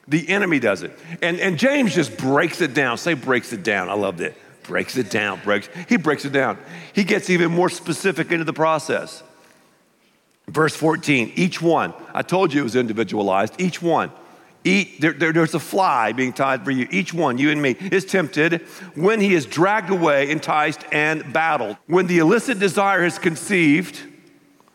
The 0.06 0.28
enemy 0.28 0.58
does 0.58 0.82
it. 0.82 0.96
And, 1.22 1.40
and 1.40 1.58
James 1.58 1.94
just 1.94 2.16
breaks 2.16 2.60
it 2.60 2.74
down. 2.74 2.98
Say, 2.98 3.14
breaks 3.14 3.52
it 3.52 3.62
down. 3.62 3.88
I 3.88 3.94
love 3.94 4.18
that. 4.18 4.34
Breaks 4.64 4.96
it 4.96 5.10
down, 5.10 5.40
breaks. 5.44 5.68
He 5.88 5.96
breaks 5.96 6.24
it 6.24 6.32
down. 6.32 6.58
He 6.94 7.04
gets 7.04 7.28
even 7.28 7.50
more 7.50 7.68
specific 7.68 8.32
into 8.32 8.44
the 8.44 8.52
process. 8.52 9.22
Verse 10.48 10.74
14, 10.74 11.32
each 11.36 11.60
one, 11.60 11.92
I 12.14 12.22
told 12.22 12.52
you 12.52 12.60
it 12.60 12.64
was 12.64 12.76
individualized, 12.76 13.58
each 13.58 13.80
one 13.80 14.10
Eat, 14.66 14.98
there, 15.02 15.12
there, 15.12 15.30
there's 15.30 15.52
a 15.52 15.60
fly 15.60 16.12
being 16.12 16.32
tied 16.32 16.64
for 16.64 16.70
you. 16.70 16.88
Each 16.90 17.12
one, 17.12 17.36
you 17.36 17.50
and 17.50 17.60
me, 17.60 17.76
is 17.78 18.06
tempted 18.06 18.62
when 18.94 19.20
he 19.20 19.34
is 19.34 19.44
dragged 19.44 19.90
away, 19.90 20.30
enticed, 20.30 20.80
and 20.90 21.34
battled. 21.34 21.76
When 21.86 22.06
the 22.06 22.18
illicit 22.18 22.58
desire 22.58 23.04
is 23.04 23.18
conceived, 23.18 24.00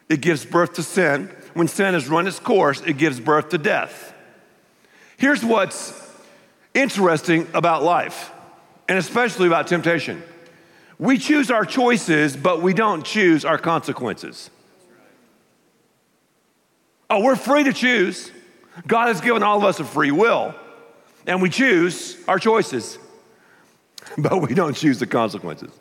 it 0.07 0.21
gives 0.21 0.45
birth 0.45 0.73
to 0.73 0.83
sin. 0.83 1.31
When 1.55 1.67
sin 1.67 1.95
has 1.95 2.07
run 2.07 2.27
its 2.27 2.39
course, 2.39 2.81
it 2.81 2.99
gives 2.99 3.19
birth 3.19 3.49
to 3.49 3.57
death. 3.57 4.13
Here's 5.19 5.43
what's 5.43 5.93
interesting 6.73 7.47
about 7.53 7.83
life, 7.83 8.31
and 8.87 8.97
especially 8.97 9.47
about 9.47 9.67
temptation 9.67 10.23
we 10.99 11.17
choose 11.17 11.49
our 11.49 11.63
choices, 11.63 12.35
but 12.35 12.61
we 12.61 12.73
don't 12.73 13.05
choose 13.05 13.45
our 13.45 13.57
consequences. 13.57 14.49
Oh, 17.09 17.23
we're 17.23 17.37
free 17.37 17.63
to 17.63 17.73
choose. 17.73 18.31
God 18.85 19.07
has 19.07 19.21
given 19.21 19.41
all 19.41 19.57
of 19.57 19.63
us 19.63 19.79
a 19.79 19.85
free 19.85 20.11
will, 20.11 20.53
and 21.25 21.41
we 21.41 21.49
choose 21.49 22.17
our 22.27 22.37
choices, 22.37 22.99
but 24.17 24.41
we 24.41 24.53
don't 24.53 24.75
choose 24.75 24.99
the 24.99 25.07
consequences. 25.07 25.71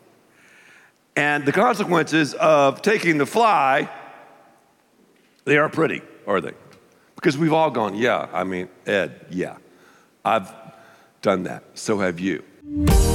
And 1.16 1.44
the 1.44 1.52
consequences 1.52 2.34
of 2.34 2.80
taking 2.80 3.18
the 3.18 3.26
fly, 3.26 3.90
they 5.44 5.58
aren't 5.58 5.74
pretty, 5.74 6.00
are 6.28 6.40
they? 6.40 6.52
Because 7.18 7.36
we've 7.36 7.52
all 7.52 7.70
gone, 7.70 7.96
yeah, 7.96 8.28
I 8.32 8.44
mean, 8.44 8.68
Ed, 8.86 9.26
yeah, 9.30 9.56
I've 10.24 10.52
done 11.20 11.42
that. 11.42 11.64
So 11.74 11.98
have 11.98 12.20
you. 12.20 12.44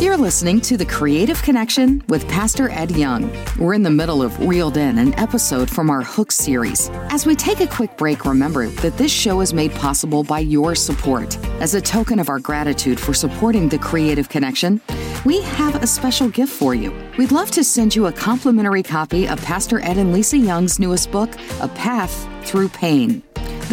You're 0.01 0.17
listening 0.17 0.59
to 0.61 0.75
The 0.75 0.85
Creative 0.85 1.41
Connection 1.41 2.03
with 2.09 2.27
Pastor 2.27 2.69
Ed 2.69 2.91
Young. 2.91 3.31
We're 3.57 3.75
in 3.75 3.83
the 3.83 3.89
middle 3.89 4.21
of 4.21 4.37
Reeled 4.39 4.75
In, 4.75 4.97
an 4.97 5.17
episode 5.17 5.69
from 5.69 5.89
our 5.89 6.01
Hook 6.01 6.33
series. 6.33 6.89
As 7.11 7.25
we 7.25 7.33
take 7.33 7.61
a 7.61 7.67
quick 7.67 7.95
break, 7.95 8.25
remember 8.25 8.67
that 8.67 8.97
this 8.97 9.11
show 9.11 9.39
is 9.39 9.53
made 9.53 9.71
possible 9.73 10.23
by 10.23 10.39
your 10.39 10.75
support. 10.75 11.37
As 11.61 11.75
a 11.75 11.81
token 11.81 12.19
of 12.19 12.27
our 12.27 12.39
gratitude 12.39 12.99
for 12.99 13.13
supporting 13.13 13.69
The 13.69 13.79
Creative 13.79 14.27
Connection, 14.27 14.81
we 15.23 15.41
have 15.41 15.81
a 15.81 15.87
special 15.87 16.27
gift 16.27 16.51
for 16.51 16.75
you. 16.75 16.91
We'd 17.17 17.31
love 17.31 17.51
to 17.51 17.63
send 17.63 17.95
you 17.95 18.07
a 18.07 18.11
complimentary 18.11 18.83
copy 18.83 19.29
of 19.29 19.41
Pastor 19.43 19.79
Ed 19.79 19.97
and 19.97 20.11
Lisa 20.11 20.37
Young's 20.37 20.79
newest 20.79 21.09
book, 21.09 21.29
A 21.61 21.69
Path 21.69 22.27
Through 22.45 22.69
Pain. 22.69 23.23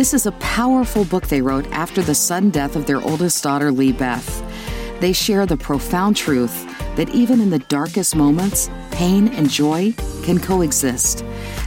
This 0.00 0.14
is 0.14 0.24
a 0.24 0.32
powerful 0.32 1.04
book 1.04 1.26
they 1.26 1.42
wrote 1.42 1.70
after 1.72 2.00
the 2.00 2.14
sudden 2.14 2.48
death 2.48 2.74
of 2.74 2.86
their 2.86 3.02
oldest 3.02 3.42
daughter, 3.42 3.70
Lee 3.70 3.92
Beth. 3.92 4.42
They 4.98 5.12
share 5.12 5.44
the 5.44 5.58
profound 5.58 6.16
truth 6.16 6.64
that 6.96 7.10
even 7.10 7.38
in 7.38 7.50
the 7.50 7.58
darkest 7.58 8.16
moments, 8.16 8.70
pain 8.92 9.28
and 9.28 9.50
joy 9.50 9.92
can 10.22 10.40
coexist. 10.40 11.22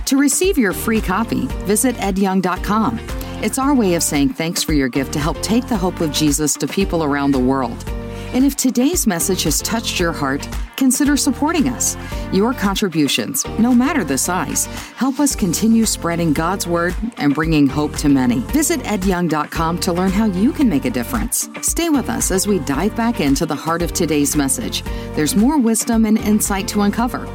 To 0.06 0.18
receive 0.18 0.58
your 0.58 0.74
free 0.74 1.00
copy, 1.00 1.46
visit 1.68 1.96
edyoung.com. 1.98 3.00
It's 3.44 3.60
our 3.60 3.76
way 3.76 3.94
of 3.94 4.02
saying 4.02 4.30
thanks 4.30 4.64
for 4.64 4.74
your 4.74 4.90
gift 4.90 5.14
to 5.14 5.20
help 5.20 5.40
take 5.44 5.68
the 5.68 5.78
hope 5.78 6.02
of 6.02 6.12
Jesus 6.12 6.56
to 6.56 6.66
people 6.66 7.04
around 7.04 7.34
the 7.34 7.40
world. 7.40 7.86
And 8.34 8.44
if 8.44 8.56
today's 8.56 9.06
message 9.06 9.44
has 9.44 9.62
touched 9.62 10.00
your 10.00 10.12
heart, 10.12 10.50
consider 10.76 11.16
supporting 11.16 11.70
us. 11.70 11.96
Your 12.34 12.52
contributions, 12.52 13.46
no 13.60 13.76
matter 13.76 14.04
the 14.04 14.18
size, 14.18 14.66
help 14.96 15.20
us 15.20 15.36
continue 15.36 15.86
spreading 15.86 16.34
God's 16.34 16.66
word 16.66 16.96
and 17.18 17.36
bringing 17.36 17.68
hope 17.68 17.96
to 17.98 18.10
many. 18.10 18.40
Visit 18.50 18.80
edyoung.com 18.80 19.78
to 19.82 19.94
learn 19.94 20.10
how 20.10 20.26
you 20.26 20.52
can 20.52 20.68
make 20.68 20.86
a 20.86 20.90
difference. 20.90 21.48
Stay 21.62 21.90
with 21.90 22.10
us 22.10 22.32
as 22.32 22.48
we 22.48 22.58
dive 22.58 22.96
back 22.96 23.20
into 23.20 23.46
the 23.46 23.56
heart 23.56 23.84
of 23.84 23.94
today's 23.94 24.36
message. 24.36 24.82
There's 25.14 25.36
more 25.36 25.60
wisdom 25.60 26.04
and 26.08 26.18
insight 26.18 26.68
to 26.70 26.82
uncover. 26.82 27.30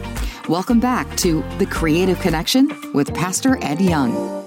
Welcome 0.48 0.80
back 0.80 1.16
to 1.18 1.44
The 1.58 1.66
Creative 1.66 2.18
Connection 2.18 2.92
with 2.92 3.14
Pastor 3.14 3.56
Ed 3.62 3.80
Young. 3.80 4.44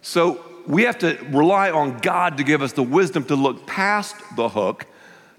So, 0.00 0.42
we 0.66 0.84
have 0.84 0.98
to 1.00 1.18
rely 1.30 1.70
on 1.70 1.98
God 1.98 2.38
to 2.38 2.44
give 2.44 2.62
us 2.62 2.72
the 2.72 2.82
wisdom 2.82 3.24
to 3.24 3.34
look 3.34 3.66
past 3.66 4.16
the 4.36 4.48
hook 4.48 4.86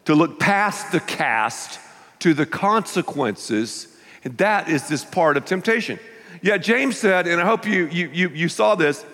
to 0.05 0.15
look 0.15 0.39
past 0.39 0.91
the 0.91 1.00
cast 1.00 1.79
to 2.20 2.34
the 2.34 2.46
consequences. 2.46 3.88
And 4.24 4.38
that 4.38 4.70
is 4.70 4.88
this 4.88 5.03
part 5.03 5.38
of 5.38 5.46
temptation. 5.46 6.00
Yeah, 6.41 6.58
James 6.58 6.98
said, 6.98 7.27
and 7.27 7.39
I 7.39 7.46
hope 7.46 7.67
you, 7.67 7.88
you, 7.88 8.10
you, 8.12 8.29
you 8.29 8.50
saw 8.50 8.75
this, 8.75 9.05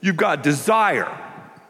you've 0.00 0.16
got 0.16 0.42
desire. 0.42 1.08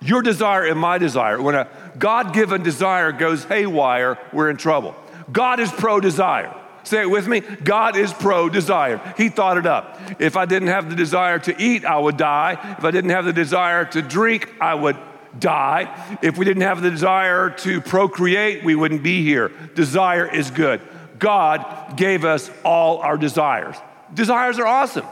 Your 0.00 0.22
desire 0.22 0.64
and 0.64 0.78
my 0.78 0.98
desire. 0.98 1.40
When 1.40 1.54
a 1.54 1.68
God 1.98 2.34
given 2.34 2.62
desire 2.62 3.12
goes 3.12 3.44
haywire, 3.44 4.18
we're 4.32 4.50
in 4.50 4.56
trouble. 4.56 4.94
God 5.32 5.60
is 5.60 5.70
pro 5.70 6.00
desire. 6.00 6.54
Say 6.84 7.00
it 7.00 7.10
with 7.10 7.26
me. 7.26 7.40
God 7.40 7.96
is 7.96 8.12
pro 8.12 8.50
desire. 8.50 9.00
He 9.16 9.30
thought 9.30 9.56
it 9.56 9.64
up. 9.64 9.98
If 10.18 10.36
I 10.36 10.44
didn't 10.44 10.68
have 10.68 10.90
the 10.90 10.96
desire 10.96 11.38
to 11.40 11.62
eat, 11.62 11.84
I 11.86 11.98
would 11.98 12.18
die. 12.18 12.76
If 12.78 12.84
I 12.84 12.90
didn't 12.90 13.10
have 13.10 13.24
the 13.24 13.32
desire 13.32 13.86
to 13.86 14.02
drink, 14.02 14.52
I 14.60 14.74
would 14.74 14.96
die. 15.38 16.18
If 16.22 16.38
we 16.38 16.44
didn't 16.44 16.62
have 16.62 16.82
the 16.82 16.90
desire 16.90 17.50
to 17.50 17.80
procreate, 17.80 18.64
we 18.64 18.74
wouldn't 18.74 19.02
be 19.02 19.22
here. 19.22 19.50
Desire 19.74 20.26
is 20.26 20.50
good. 20.50 20.80
God 21.18 21.96
gave 21.96 22.24
us 22.24 22.50
all 22.64 22.98
our 22.98 23.16
desires. 23.16 23.76
Desires 24.12 24.58
are 24.58 24.66
awesome. 24.66 25.06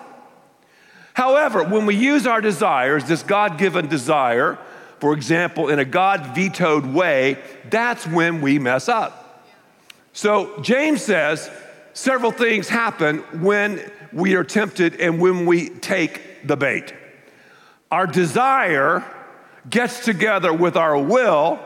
However, 1.15 1.65
when 1.65 1.87
we 1.87 1.95
use 1.95 2.27
our 2.27 2.41
desires, 2.41 3.05
this 3.05 3.23
God 3.23 3.59
given 3.59 3.89
desire, 3.89 4.59
for 4.99 5.13
example, 5.13 5.69
in 5.69 5.79
a 5.79 5.85
God 5.85 6.35
vetoed 6.35 6.87
way, 6.87 7.39
that's 7.69 8.07
when 8.07 8.41
we 8.41 8.59
mess 8.59 8.89
up. 8.89 9.45
So 10.13 10.61
James 10.61 11.03
says 11.03 11.51
several 11.93 12.31
things 12.31 12.69
happen 12.69 13.19
when 13.41 13.81
we 14.13 14.35
are 14.37 14.45
tempted 14.45 15.01
and 15.01 15.21
when 15.21 15.47
we 15.47 15.69
take 15.69 16.47
the 16.47 16.57
bait. 16.57 16.95
Our 17.91 18.07
desire 18.07 19.05
gets 19.69 20.05
together 20.05 20.53
with 20.53 20.77
our 20.77 20.99
will, 20.99 21.61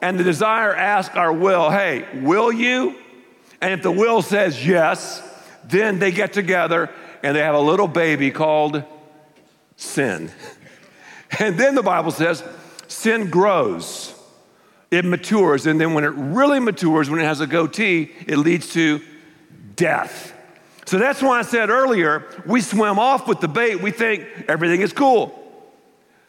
and 0.00 0.18
the 0.18 0.24
desire 0.24 0.74
asks 0.74 1.14
our 1.16 1.32
will, 1.32 1.70
hey, 1.70 2.06
will 2.20 2.52
you? 2.52 2.94
And 3.60 3.72
if 3.72 3.82
the 3.82 3.90
will 3.90 4.22
says 4.22 4.64
yes, 4.64 5.22
then 5.64 5.98
they 5.98 6.12
get 6.12 6.32
together 6.32 6.90
and 7.22 7.36
they 7.36 7.40
have 7.40 7.54
a 7.54 7.60
little 7.60 7.88
baby 7.88 8.30
called 8.30 8.82
sin. 9.76 10.30
And 11.38 11.58
then 11.58 11.74
the 11.74 11.82
Bible 11.82 12.10
says 12.10 12.42
sin 12.86 13.28
grows, 13.28 14.14
it 14.90 15.04
matures, 15.04 15.66
and 15.66 15.78
then 15.78 15.92
when 15.92 16.04
it 16.04 16.14
really 16.14 16.58
matures, 16.58 17.10
when 17.10 17.20
it 17.20 17.24
has 17.24 17.42
a 17.42 17.46
goatee, 17.46 18.12
it 18.26 18.38
leads 18.38 18.72
to 18.72 19.02
death. 19.76 20.32
So 20.86 20.98
that's 20.98 21.20
why 21.20 21.38
I 21.38 21.42
said 21.42 21.68
earlier, 21.68 22.24
we 22.46 22.62
swim 22.62 22.98
off 22.98 23.28
with 23.28 23.40
the 23.40 23.46
bait. 23.46 23.82
We 23.82 23.90
think 23.90 24.26
everything 24.48 24.80
is 24.80 24.94
cool. 24.94 25.38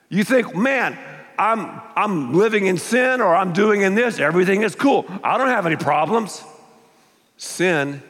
You 0.09 0.25
think, 0.25 0.53
man, 0.53 0.99
I'm, 1.39 1.81
I'm 1.95 2.33
living 2.33 2.65
in 2.65 2.77
sin 2.77 3.21
or 3.21 3.33
I'm 3.33 3.53
doing 3.53 3.81
in 3.81 3.95
this, 3.95 4.19
everything 4.19 4.61
is 4.61 4.75
cool. 4.75 5.05
I 5.23 5.37
don't 5.37 5.47
have 5.47 5.65
any 5.65 5.77
problems. 5.77 6.43
Sin 7.37 8.03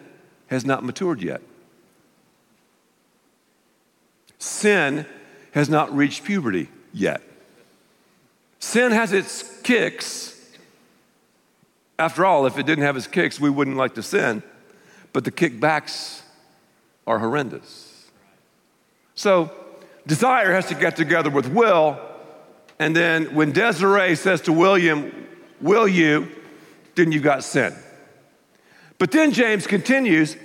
has 0.47 0.65
not 0.65 0.83
matured 0.83 1.21
yet. 1.21 1.41
Sin 4.39 5.05
has 5.51 5.69
not 5.69 5.95
reached 5.95 6.23
puberty 6.23 6.69
yet. 6.91 7.21
Sin 8.57 8.91
has 8.91 9.13
its 9.13 9.61
kicks. 9.61 10.35
After 11.99 12.25
all, 12.25 12.47
if 12.47 12.57
it 12.57 12.65
didn't 12.65 12.83
have 12.83 12.97
its 12.97 13.05
kicks, 13.05 13.39
we 13.39 13.51
wouldn't 13.51 13.77
like 13.77 13.93
to 13.93 14.03
sin. 14.03 14.41
But 15.13 15.23
the 15.23 15.31
kickbacks 15.31 16.23
are 17.05 17.19
horrendous. 17.19 18.09
So, 19.13 19.51
desire 20.07 20.51
has 20.53 20.65
to 20.67 20.75
get 20.75 20.95
together 20.95 21.29
with 21.29 21.47
will. 21.47 22.08
And 22.79 22.95
then 22.95 23.35
when 23.35 23.51
Desiree 23.51 24.15
says 24.15 24.41
to 24.41 24.53
William, 24.53 25.27
Will 25.61 25.87
you? 25.87 26.29
Then 26.95 27.11
you've 27.11 27.23
got 27.23 27.43
sin. 27.43 27.75
But 28.97 29.11
then 29.11 29.31
James 29.31 29.67
continues 29.67 30.35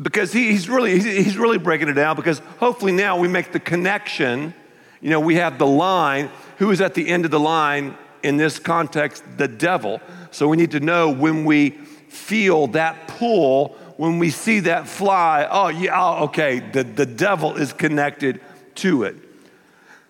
because 0.00 0.32
he's, 0.32 0.68
really, 0.68 0.98
he's 0.98 1.36
really 1.36 1.58
breaking 1.58 1.88
it 1.88 1.94
down 1.94 2.16
because 2.16 2.38
hopefully 2.58 2.92
now 2.92 3.18
we 3.18 3.28
make 3.28 3.52
the 3.52 3.60
connection. 3.60 4.54
You 5.00 5.10
know, 5.10 5.20
we 5.20 5.36
have 5.36 5.58
the 5.58 5.66
line. 5.66 6.30
Who 6.58 6.70
is 6.70 6.80
at 6.80 6.94
the 6.94 7.08
end 7.08 7.24
of 7.24 7.30
the 7.30 7.40
line 7.40 7.96
in 8.22 8.36
this 8.36 8.58
context? 8.58 9.22
The 9.36 9.48
devil. 9.48 10.00
So 10.30 10.48
we 10.48 10.56
need 10.56 10.70
to 10.72 10.80
know 10.80 11.10
when 11.10 11.44
we 11.44 11.70
feel 11.70 12.68
that 12.68 13.08
pull, 13.08 13.68
when 13.96 14.18
we 14.18 14.30
see 14.30 14.60
that 14.60 14.88
fly, 14.88 15.46
oh, 15.50 15.68
yeah, 15.68 15.92
oh, 15.94 16.24
okay, 16.24 16.60
the, 16.60 16.84
the 16.84 17.06
devil 17.06 17.56
is 17.56 17.72
connected 17.72 18.40
to 18.76 19.04
it. 19.04 19.16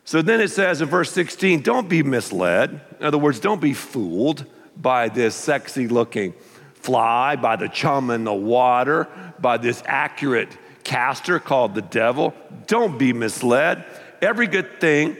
So 0.04 0.20
then 0.20 0.40
it 0.40 0.48
says 0.48 0.82
in 0.82 0.88
verse 0.88 1.12
16, 1.12 1.62
don't 1.62 1.88
be 1.88 2.02
misled. 2.02 2.80
In 2.98 3.06
other 3.06 3.18
words, 3.18 3.40
don't 3.40 3.60
be 3.60 3.72
fooled 3.72 4.44
by 4.76 5.08
this 5.08 5.34
sexy 5.34 5.88
looking 5.88 6.34
fly, 6.74 7.36
by 7.36 7.54
the 7.56 7.68
chum 7.68 8.10
in 8.10 8.24
the 8.24 8.34
water, 8.34 9.06
by 9.38 9.56
this 9.56 9.82
accurate 9.86 10.56
caster 10.82 11.38
called 11.38 11.74
the 11.74 11.82
devil. 11.82 12.34
Don't 12.66 12.98
be 12.98 13.12
misled. 13.12 13.84
Every 14.20 14.48
good 14.48 14.80
thing 14.80 15.16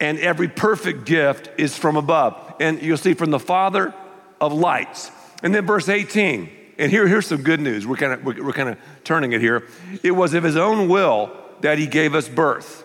and 0.00 0.18
every 0.18 0.48
perfect 0.48 1.04
gift 1.04 1.50
is 1.58 1.76
from 1.76 1.96
above. 1.96 2.54
And 2.60 2.80
you'll 2.82 2.96
see 2.96 3.14
from 3.14 3.30
the 3.30 3.38
Father 3.38 3.94
of 4.40 4.52
lights. 4.52 5.10
And 5.42 5.54
then 5.54 5.66
verse 5.66 5.88
18, 5.88 6.50
and 6.78 6.90
here, 6.90 7.06
here's 7.06 7.26
some 7.26 7.42
good 7.42 7.60
news. 7.60 7.86
We're 7.86 7.96
kind 7.96 8.14
of 8.14 8.24
we're, 8.24 8.46
we're 8.46 8.52
kind 8.52 8.70
of 8.70 8.78
turning 9.04 9.32
it 9.32 9.40
here. 9.40 9.68
It 10.02 10.12
was 10.12 10.34
of 10.34 10.42
his 10.42 10.56
own 10.56 10.88
will 10.88 11.30
that 11.60 11.78
he 11.78 11.86
gave 11.86 12.14
us 12.14 12.28
birth 12.28 12.84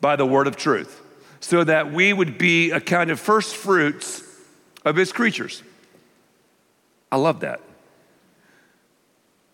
by 0.00 0.16
the 0.16 0.26
word 0.26 0.46
of 0.46 0.56
truth, 0.56 1.00
so 1.40 1.64
that 1.64 1.92
we 1.92 2.12
would 2.12 2.38
be 2.38 2.70
a 2.70 2.80
kind 2.80 3.10
of 3.10 3.18
first 3.18 3.56
fruits 3.56 4.22
of 4.84 4.96
his 4.96 5.12
creatures. 5.12 5.62
I 7.10 7.16
love 7.16 7.40
that. 7.40 7.60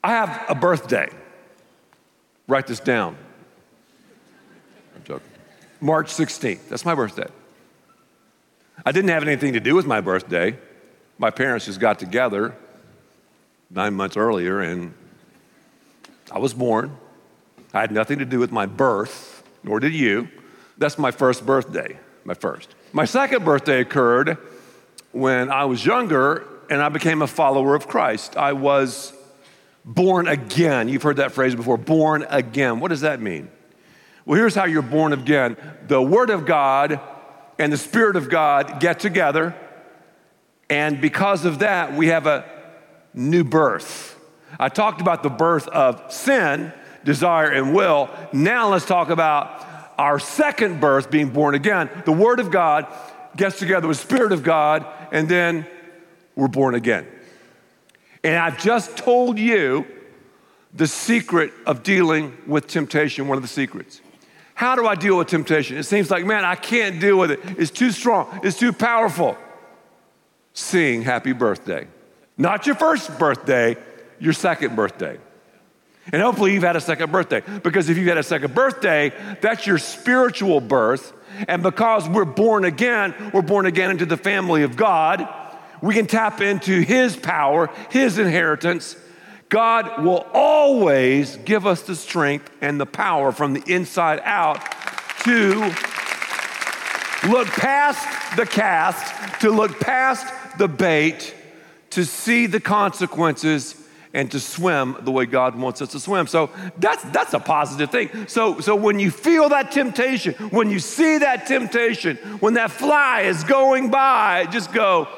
I 0.03 0.11
have 0.11 0.45
a 0.49 0.55
birthday. 0.55 1.09
Write 2.47 2.67
this 2.67 2.81
down. 2.81 3.17
I'm 4.95 5.03
joking. 5.05 5.27
March 5.81 6.09
16th. 6.09 6.69
That's 6.69 6.85
my 6.85 6.95
birthday. 6.95 7.29
I 8.85 8.93
didn't 8.93 9.11
have 9.11 9.23
anything 9.23 9.55
to 9.55 9.61
do 9.61 9.75
with 9.75 9.87
my 9.87 10.01
birthday. 10.01 10.59
My 11.17 11.31
parents 11.31 11.67
just 11.67 11.81
got 11.81 11.99
together 11.99 12.55
nine 13.71 13.95
months 13.95 14.17
earlier, 14.17 14.61
and 14.61 14.95
I 16.31 16.39
was 16.39 16.53
born. 16.53 16.97
I 17.73 17.81
had 17.81 17.93
nothing 17.93 18.19
to 18.19 18.25
do 18.25 18.39
with 18.39 18.53
my 18.53 18.67
birth, 18.67 19.44
nor 19.65 19.81
did 19.81 19.95
you. 19.95 20.29
That's 20.79 20.99
my 20.99 21.11
first 21.11 21.45
birthday, 21.45 21.99
my 22.25 22.35
first. 22.35 22.75
My 22.93 23.05
second 23.05 23.45
birthday 23.45 23.81
occurred 23.81 24.39
when 25.13 25.51
I 25.51 25.65
was 25.65 25.85
younger 25.85 26.47
and 26.71 26.81
I 26.81 26.89
became 26.89 27.23
a 27.23 27.27
follower 27.27 27.75
of 27.75 27.89
Christ. 27.89 28.37
I 28.37 28.53
was 28.53 29.13
born 29.85 30.29
again. 30.29 30.89
You've 30.89 31.03
heard 31.03 31.17
that 31.17 31.33
phrase 31.33 31.55
before 31.55 31.77
born 31.77 32.25
again. 32.29 32.81
What 32.81 32.89
does 32.89 33.03
that 33.03 33.21
mean? 33.21 33.51
Well, 34.25 34.39
here's 34.39 34.55
how 34.55 34.65
you're 34.65 34.83
born 34.83 35.13
again 35.13 35.57
the 35.87 36.01
Word 36.01 36.31
of 36.31 36.47
God 36.47 37.01
and 37.59 37.73
the 37.73 37.77
Spirit 37.77 38.17
of 38.17 38.31
God 38.31 38.81
get 38.81 38.99
together, 38.99 39.55
and 40.71 41.01
because 41.01 41.45
of 41.45 41.61
that, 41.61 41.95
we 41.95 42.09
have 42.09 42.27
a 42.27 42.45
new 43.13 43.45
birth. 43.45 44.19
I 44.59 44.69
talked 44.69 45.01
about 45.01 45.23
the 45.23 45.31
birth 45.31 45.69
of 45.69 46.13
sin, 46.13 46.73
desire, 47.05 47.51
and 47.51 47.75
will. 47.75 48.11
Now 48.33 48.71
let's 48.71 48.87
talk 48.87 49.11
about 49.11 49.93
our 49.99 50.19
second 50.19 50.81
birth, 50.81 51.11
being 51.11 51.31
born 51.31 51.55
again. 51.55 51.89
The 52.05 52.13
Word 52.13 52.41
of 52.41 52.51
God 52.51 52.87
gets 53.37 53.59
together 53.59 53.87
with 53.87 53.99
Spirit 53.99 54.33
of 54.33 54.43
God, 54.43 54.87
and 55.13 55.29
then 55.29 55.67
we're 56.35 56.49
born 56.49 56.75
again. 56.75 57.07
And 58.23 58.37
I've 58.37 58.59
just 58.59 58.97
told 58.97 59.39
you 59.39 59.87
the 60.73 60.87
secret 60.87 61.53
of 61.67 61.83
dealing 61.83 62.37
with 62.47 62.67
temptation, 62.67 63.29
one 63.29 63.37
of 63.37 63.43
the 63.43 63.49
secrets. 63.49 64.01
How 64.55 64.77
do 64.77 64.87
I 64.87 64.95
deal 64.95 65.19
with 65.19 65.29
temptation? 65.29 65.77
It 65.77 65.85
seems 65.85 66.11
like, 66.11 66.25
man, 66.25 66.45
I 66.45 66.55
can't 66.55 67.01
deal 67.01 67.19
with 67.19 67.31
it. 67.31 67.41
It's 67.59 67.71
too 67.71 67.91
strong, 67.91 68.41
it's 68.43 68.59
too 68.59 68.73
powerful. 68.73 69.37
Sing 70.53 71.03
happy 71.03 71.33
birthday. 71.33 71.87
Not 72.39 72.67
your 72.67 72.77
first 72.77 73.19
birthday, 73.19 73.77
your 74.21 74.33
second 74.33 74.77
birthday. 74.77 75.19
And 76.13 76.21
hopefully 76.21 76.53
you've 76.53 76.63
had 76.63 76.77
a 76.77 76.81
second 76.81 77.11
birthday. 77.13 77.43
Because 77.63 77.89
if 77.89 77.97
you've 77.97 78.09
had 78.09 78.19
a 78.19 78.23
second 78.23 78.55
birthday, 78.55 79.13
that's 79.41 79.67
your 79.67 79.79
spiritual 79.79 80.61
birth. 80.61 81.13
And 81.49 81.63
because 81.63 82.09
we're 82.09 82.25
born 82.25 82.65
again, 82.65 83.15
we're 83.33 83.43
born 83.43 83.67
again 83.67 83.91
into 83.91 84.07
the 84.07 84.17
family 84.17 84.63
of 84.63 84.77
God 84.77 85.29
we 85.85 85.93
can 85.93 86.07
tap 86.07 86.41
into 86.41 86.81
His 86.81 87.15
power, 87.15 87.69
His 87.91 88.19
inheritance. 88.19 88.97
God 89.51 90.03
will 90.03 90.27
always 90.33 91.37
give 91.37 91.67
us 91.67 91.83
the 91.83 91.95
strength 91.95 92.51
and 92.63 92.81
the 92.81 92.87
power 92.87 93.33
from 93.33 93.53
the 93.53 93.63
inside 93.67 94.21
out 94.25 94.65
to 95.25 95.61
look 97.29 97.49
past 97.49 98.37
the 98.37 98.47
cast, 98.47 99.41
to 99.43 99.51
look 99.51 99.79
past 99.79 100.27
the 100.57 100.69
bait, 100.69 101.35
to 101.91 102.07
see 102.07 102.47
the 102.47 102.61
consequences 102.61 103.75
and 104.15 104.31
to 104.31 104.41
swim 104.41 104.97
the 105.03 105.11
way 105.11 105.27
God 105.27 105.55
wants 105.55 105.83
us 105.83 105.91
to 105.91 106.01
swim. 106.01 106.27
So 106.27 106.49
that's 106.79 107.03
that's 107.05 107.35
a 107.35 107.41
positive 107.41 107.91
thing. 107.91 108.29
So 108.29 108.61
so 108.61 108.75
when 108.75 108.99
you 108.99 109.11
feel 109.11 109.51
that 109.51 109.73
temptation, 109.73 110.33
when 110.51 110.71
you 110.71 110.79
see 110.79 111.19
that 111.19 111.47
temptation, 111.47 112.17
when 112.41 112.55
that 112.55 112.71
fly 112.71 113.23
is 113.23 113.45
going 113.45 113.91
by, 113.91 114.47
just 114.47 114.73
go, 114.73 115.09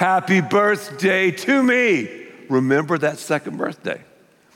Happy 0.00 0.40
birthday 0.40 1.30
to 1.30 1.62
me. 1.62 2.08
Remember 2.48 2.96
that 2.96 3.18
second 3.18 3.58
birthday. 3.58 4.00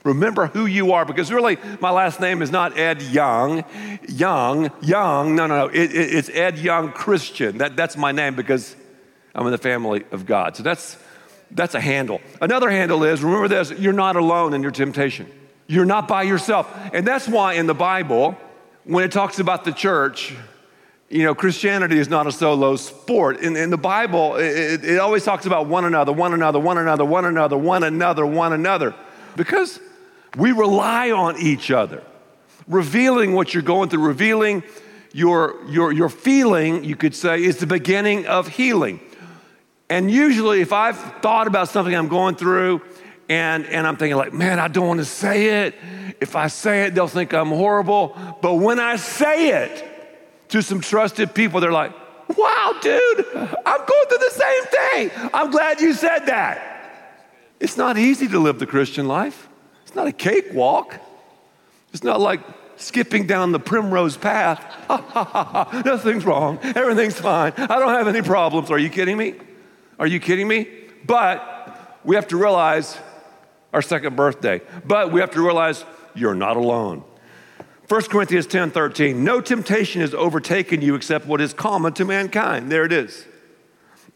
Remember 0.03 0.47
who 0.47 0.65
you 0.65 0.93
are 0.93 1.05
because 1.05 1.31
really 1.31 1.59
my 1.83 1.91
last 1.91 2.19
name 2.19 2.41
is 2.41 2.51
not 2.51 2.79
Ed 2.79 3.03
Young. 3.03 3.63
Young, 4.09 4.71
Young, 4.81 5.37
no, 5.37 5.47
no, 5.47 5.67
no. 5.67 5.67
It, 5.67 5.95
it, 5.95 6.15
it's 6.15 6.31
Ed 6.31 6.59
Young 6.59 6.93
Christian. 6.93 7.59
That, 7.59 7.77
that's 7.77 7.95
my 7.95 8.11
name 8.11 8.37
because 8.37 8.75
I'm 9.35 9.45
in 9.45 9.53
the 9.53 9.59
family 9.59 10.05
of 10.13 10.25
God. 10.25 10.57
So 10.57 10.63
that's, 10.63 10.97
that's 11.51 11.75
a 11.75 11.81
handle. 11.81 12.21
Another 12.41 12.71
handle 12.71 13.05
is 13.05 13.23
remember 13.23 13.49
this 13.49 13.71
you're 13.71 13.93
not 13.93 14.17
alone 14.17 14.55
in 14.55 14.63
your 14.63 14.73
temptation. 14.73 15.31
You're 15.67 15.85
not 15.87 16.09
by 16.09 16.25
yourself. 16.25 16.71
And 16.93 17.07
that's 17.07 17.27
why 17.27 17.55
in 17.55 17.67
the 17.67 17.75
Bible, 17.75 18.37
when 18.85 19.05
it 19.05 19.13
talks 19.13 19.39
about 19.39 19.65
the 19.65 19.73
church, 19.73 20.35
you 21.09 21.23
know, 21.23 21.35
Christianity 21.35 21.99
is 21.99 22.09
not 22.09 22.27
a 22.27 22.33
solo 22.33 22.77
sport. 22.77 23.41
In, 23.41 23.57
in 23.57 23.71
the 23.71 23.79
Bible, 23.79 24.37
it, 24.37 24.85
it 24.85 24.99
always 24.99 25.25
talks 25.25 25.47
about 25.47 25.67
one 25.67 25.85
another, 25.85 26.13
one 26.13 26.35
another, 26.35 26.59
one 26.59 26.77
another, 26.77 27.05
one 27.05 27.25
another, 27.25 27.57
one 27.57 27.85
another, 27.85 28.27
one 28.27 28.53
another, 28.53 28.95
because 29.37 29.81
we 30.37 30.53
rely 30.53 31.11
on 31.11 31.39
each 31.39 31.71
other. 31.71 32.03
Revealing 32.67 33.35
what 33.35 33.53
you're 33.53 33.63
going 33.63 33.91
through, 33.91 34.07
revealing 34.07 34.63
your, 35.13 35.57
your, 35.69 35.93
your 35.93 36.09
feeling, 36.09 36.83
you 36.83 36.97
could 36.97 37.15
say, 37.15 37.45
is 37.45 37.59
the 37.59 37.67
beginning 37.67 38.27
of 38.27 38.49
healing. 38.49 39.01
And 39.95 40.11
usually, 40.11 40.61
if 40.61 40.73
I've 40.73 40.99
thought 41.23 41.47
about 41.47 41.69
something 41.69 41.95
I'm 41.95 42.09
going 42.09 42.35
through 42.35 42.83
and, 43.29 43.65
and 43.65 43.87
I'm 43.87 43.97
thinking, 43.97 44.17
like, 44.17 44.33
man, 44.33 44.59
I 44.59 44.67
don't 44.67 44.89
want 44.89 44.99
to 44.99 45.05
say 45.05 45.67
it. 45.67 45.77
If 46.21 46.35
I 46.35 46.49
say 46.49 46.87
it, 46.87 46.97
they'll 46.97 47.07
think 47.07 47.33
I'm 47.33 47.51
horrible. 47.51 48.17
But 48.43 48.55
when 48.55 48.81
I 48.81 48.97
say 48.97 49.51
it, 49.51 50.49
to 50.49 50.63
some 50.63 50.81
trusted 50.81 51.33
people, 51.33 51.61
they're 51.61 51.71
like, 51.71 51.93
wow, 52.37 52.77
dude, 52.83 53.25
I'm 53.65 53.87
going 53.87 54.07
through 54.09 54.19
the 54.19 54.33
same 54.33 54.65
thing. 54.65 55.31
I'm 55.33 55.53
glad 55.53 55.81
you 55.81 55.93
said 55.93 56.27
that. 56.27 57.13
It's 57.61 57.77
not 57.77 57.97
easy 57.97 58.27
to 58.27 58.41
live 58.41 58.59
the 58.59 58.67
Christian 58.67 59.07
life, 59.07 59.49
it's 59.85 59.95
not 59.95 60.09
a 60.09 60.13
cakewalk. 60.13 60.99
It's 61.93 62.03
not 62.03 62.21
like 62.21 62.41
skipping 62.75 63.29
down 63.29 63.53
the 63.53 63.61
primrose 63.61 64.17
path. 64.17 64.61
Nothing's 65.85 66.25
wrong. 66.25 66.59
Everything's 66.65 67.21
fine. 67.21 67.53
I 67.57 67.79
don't 67.79 67.95
have 67.95 68.09
any 68.09 68.23
problems. 68.23 68.73
Are 68.73 68.79
you 68.79 68.91
kidding 68.91 69.17
me? 69.17 69.35
Are 69.99 70.07
you 70.07 70.21
kidding 70.21 70.49
me? 70.49 70.69
But 71.07 72.01
we 72.05 72.17
have 72.17 72.29
to 72.29 72.37
realize 72.37 72.99
our 73.73 73.83
second 73.83 74.17
birthday. 74.17 74.61
But 74.85 75.13
we 75.13 75.21
have 75.21 75.33
to 75.33 75.45
realize 75.45 75.85
you're 76.15 76.35
not 76.35 76.57
alone. 76.57 77.05
1 77.89 78.03
Corinthians 78.05 78.47
10 78.47 78.71
13, 78.71 79.25
no 79.25 79.41
temptation 79.41 80.01
has 80.01 80.15
overtaken 80.15 80.81
you 80.81 80.95
except 80.95 81.27
what 81.27 81.41
is 81.41 81.53
common 81.53 81.93
to 81.95 82.05
mankind. 82.05 82.73
There 82.73 82.85
it 82.85 82.93
is. 82.93 83.27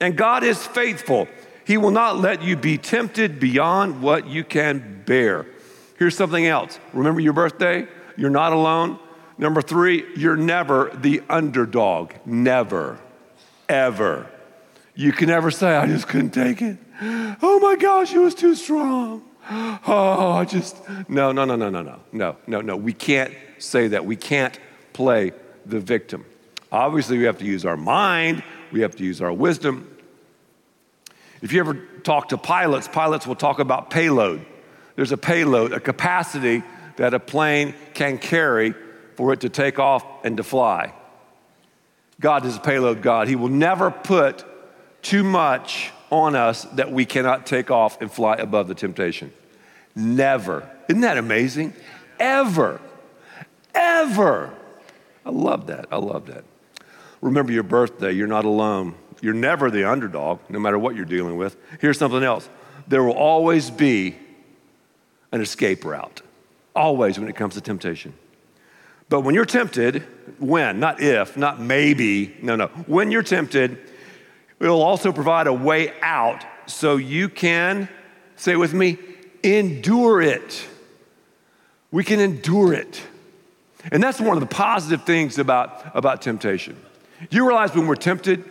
And 0.01 0.17
God 0.17 0.43
is 0.43 0.67
faithful. 0.67 1.29
He 1.67 1.77
will 1.77 1.91
not 1.91 2.19
let 2.19 2.43
you 2.43 2.57
be 2.57 2.79
tempted 2.79 3.38
beyond 3.38 4.01
what 4.01 4.27
you 4.27 4.43
can 4.43 5.03
bear. 5.05 5.45
Here's 5.99 6.17
something 6.17 6.47
else. 6.47 6.79
Remember 6.95 7.21
your 7.21 7.35
birthday? 7.35 7.87
You're 8.17 8.31
not 8.31 8.53
alone. 8.53 8.99
Number 9.37 9.61
three, 9.61 10.05
you're 10.17 10.37
never 10.37 10.91
the 10.95 11.23
underdog. 11.29 12.12
Never, 12.25 12.99
ever. 13.69 14.31
You 14.98 15.12
can 15.12 15.28
never 15.28 15.52
say, 15.52 15.76
I 15.76 15.87
just 15.87 16.08
couldn't 16.08 16.30
take 16.32 16.61
it. 16.61 16.76
Oh 17.00 17.61
my 17.62 17.76
gosh, 17.76 18.12
it 18.12 18.18
was 18.18 18.34
too 18.34 18.56
strong. 18.56 19.22
Oh, 19.48 20.32
I 20.32 20.44
just, 20.44 20.76
no, 21.08 21.30
no, 21.30 21.44
no, 21.44 21.54
no, 21.54 21.70
no, 21.70 21.82
no, 21.82 22.00
no, 22.11 22.37
no, 22.48 22.61
no. 22.61 22.76
We 22.76 22.92
can't 22.92 23.32
say 23.58 23.87
that. 23.87 24.04
We 24.04 24.16
can't 24.16 24.58
play 24.94 25.30
the 25.64 25.78
victim. 25.78 26.24
Obviously, 26.72 27.16
we 27.16 27.24
have 27.26 27.38
to 27.38 27.44
use 27.44 27.64
our 27.64 27.76
mind, 27.76 28.42
we 28.72 28.80
have 28.80 28.96
to 28.96 29.04
use 29.04 29.22
our 29.22 29.32
wisdom. 29.32 29.88
If 31.42 31.52
you 31.52 31.61
ever 31.61 31.74
talk 32.02 32.30
to 32.30 32.37
pilots, 32.37 32.88
pilots 32.88 33.24
will 33.24 33.37
talk 33.37 33.61
about 33.61 33.90
payload. 33.90 34.44
There's 34.96 35.12
a 35.12 35.16
payload, 35.16 35.72
a 35.72 35.78
capacity 35.78 36.64
that 36.96 37.14
a 37.14 37.20
plane 37.20 37.72
can 37.94 38.18
carry 38.18 38.74
for 39.14 39.32
it 39.32 39.42
to 39.42 39.48
take 39.48 39.78
off 39.78 40.04
and 40.24 40.38
to 40.38 40.42
fly. 40.42 40.92
God 42.18 42.44
is 42.44 42.56
a 42.56 42.61
payload 42.61 43.00
God. 43.00 43.28
He 43.28 43.37
will 43.37 43.46
never 43.46 43.92
put 43.92 44.44
too 45.02 45.24
much 45.24 45.92
on 46.11 46.34
us 46.34 46.64
that 46.64 46.90
we 46.92 47.04
cannot 47.04 47.46
take 47.46 47.70
off 47.70 48.00
and 48.00 48.11
fly 48.11 48.37
above 48.37 48.68
the 48.68 48.74
temptation. 48.74 49.32
Never. 49.94 50.68
Isn't 50.88 51.02
that 51.02 51.18
amazing? 51.18 51.74
Ever. 52.18 52.80
Ever. 53.74 54.54
I 55.24 55.30
love 55.30 55.66
that. 55.66 55.87
I 55.90 55.96
love 55.96 56.26
that. 56.26 56.44
Remember 57.20 57.52
your 57.52 57.62
birthday. 57.62 58.12
You're 58.12 58.26
not 58.26 58.44
alone. 58.44 58.94
You're 59.20 59.34
never 59.34 59.70
the 59.70 59.84
underdog, 59.84 60.40
no 60.48 60.58
matter 60.58 60.78
what 60.78 60.94
you're 60.94 61.04
dealing 61.04 61.37
with. 61.37 61.56
Here's 61.80 61.98
something 61.98 62.22
else 62.22 62.48
there 62.87 63.02
will 63.02 63.12
always 63.12 63.70
be 63.70 64.16
an 65.32 65.42
escape 65.42 65.84
route, 65.84 66.22
always 66.74 67.18
when 67.18 67.28
it 67.28 67.37
comes 67.37 67.54
to 67.54 67.61
temptation. 67.61 68.14
But 69.11 69.22
when 69.22 69.34
you're 69.34 69.44
tempted, 69.44 70.04
when, 70.38 70.80
not 70.80 71.00
if, 71.00 71.37
not 71.37 71.61
maybe, 71.61 72.37
no, 72.42 72.56
no, 72.56 72.66
when 72.87 73.11
you're 73.11 73.22
tempted, 73.22 73.78
it'll 74.61 74.83
also 74.83 75.12
provide 75.12 75.47
a 75.47 75.53
way 75.53 75.92
out 76.03 76.44
so 76.66 76.97
you 76.97 77.29
can, 77.29 77.88
say 78.37 78.57
with 78.57 78.75
me, 78.75 78.99
endure 79.42 80.21
it. 80.21 80.66
We 81.90 82.05
can 82.05 82.21
endure 82.21 82.73
it. 82.73 83.03
And 83.90 84.03
that's 84.03 84.21
one 84.21 84.37
of 84.37 84.40
the 84.40 84.55
positive 84.55 85.05
things 85.05 85.38
about, 85.38 85.97
about 85.97 86.21
temptation. 86.21 86.77
You 87.31 87.47
realize 87.47 87.75
when 87.75 87.87
we're 87.87 87.97
tempted, 87.97 88.44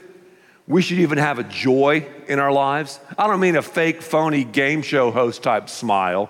we 0.67 0.81
should 0.81 0.99
even 0.99 1.17
have 1.17 1.39
a 1.39 1.43
joy 1.43 2.05
in 2.27 2.39
our 2.39 2.51
lives. 2.51 2.99
I 3.17 3.27
don't 3.27 3.39
mean 3.39 3.55
a 3.55 3.61
fake, 3.61 4.01
phony 4.01 4.43
game 4.43 4.81
show 4.81 5.11
host 5.11 5.43
type 5.43 5.69
smile. 5.69 6.29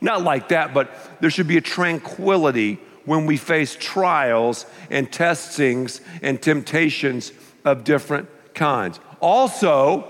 Not 0.00 0.22
like 0.22 0.48
that, 0.48 0.74
but 0.74 0.90
there 1.20 1.30
should 1.30 1.48
be 1.48 1.56
a 1.56 1.62
tranquility 1.62 2.78
when 3.04 3.26
we 3.26 3.36
face 3.36 3.76
trials 3.78 4.66
and 4.90 5.10
testings 5.10 6.00
and 6.22 6.40
temptations 6.40 7.32
of 7.64 7.84
different 7.84 8.28
kinds. 8.54 9.00
Also, 9.20 10.08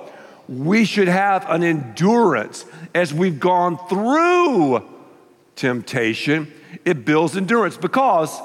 we 0.48 0.84
should 0.84 1.08
have 1.08 1.48
an 1.48 1.62
endurance 1.62 2.64
as 2.94 3.12
we've 3.12 3.40
gone 3.40 3.78
through 3.88 4.84
temptation. 5.56 6.52
It 6.84 7.04
builds 7.04 7.36
endurance 7.36 7.76
because 7.76 8.38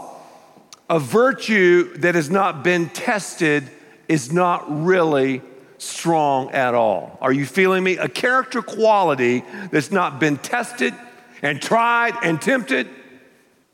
a 0.89 0.99
virtue 0.99 1.97
that 1.97 2.15
has 2.15 2.29
not 2.29 2.63
been 2.63 2.89
tested 2.89 3.69
is 4.07 4.31
not 4.31 4.65
really 4.83 5.41
strong 5.77 6.51
at 6.51 6.73
all. 6.73 7.17
Are 7.21 7.31
you 7.31 7.45
feeling 7.45 7.83
me? 7.83 7.97
A 7.97 8.09
character 8.09 8.61
quality 8.61 9.43
that's 9.71 9.91
not 9.91 10.19
been 10.19 10.37
tested 10.37 10.93
and 11.41 11.61
tried 11.61 12.15
and 12.23 12.41
tempted. 12.41 12.89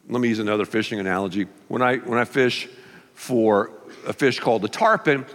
Let 0.10 0.22
me 0.22 0.30
use 0.30 0.40
another 0.40 0.66
fishing 0.66 1.00
analogy. 1.00 1.48
When 1.68 1.82
I, 1.82 1.98
when 1.98 2.20
I 2.20 2.26
fish 2.26 2.70
for 3.14 3.72
a 4.06 4.14
fish 4.14 4.40
called 4.40 4.62
the 4.62 4.70
tarpon, 4.70 5.26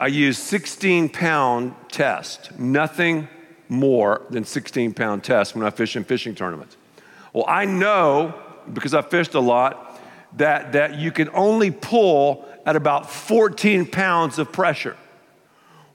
I 0.00 0.06
use 0.06 0.38
16 0.38 1.10
pound 1.10 1.74
test, 1.90 2.58
nothing 2.58 3.28
more 3.68 4.22
than 4.30 4.44
16 4.44 4.94
pound 4.94 5.22
test 5.22 5.54
when 5.54 5.64
I 5.64 5.68
fish 5.68 5.94
in 5.94 6.04
fishing 6.04 6.34
tournaments. 6.34 6.78
Well, 7.34 7.44
I 7.46 7.66
know 7.66 8.34
because 8.72 8.94
I 8.94 9.02
fished 9.02 9.34
a 9.34 9.40
lot 9.40 10.00
that, 10.38 10.72
that 10.72 10.94
you 10.94 11.12
can 11.12 11.28
only 11.34 11.70
pull 11.70 12.48
at 12.64 12.76
about 12.76 13.10
14 13.10 13.86
pounds 13.86 14.38
of 14.38 14.50
pressure. 14.50 14.96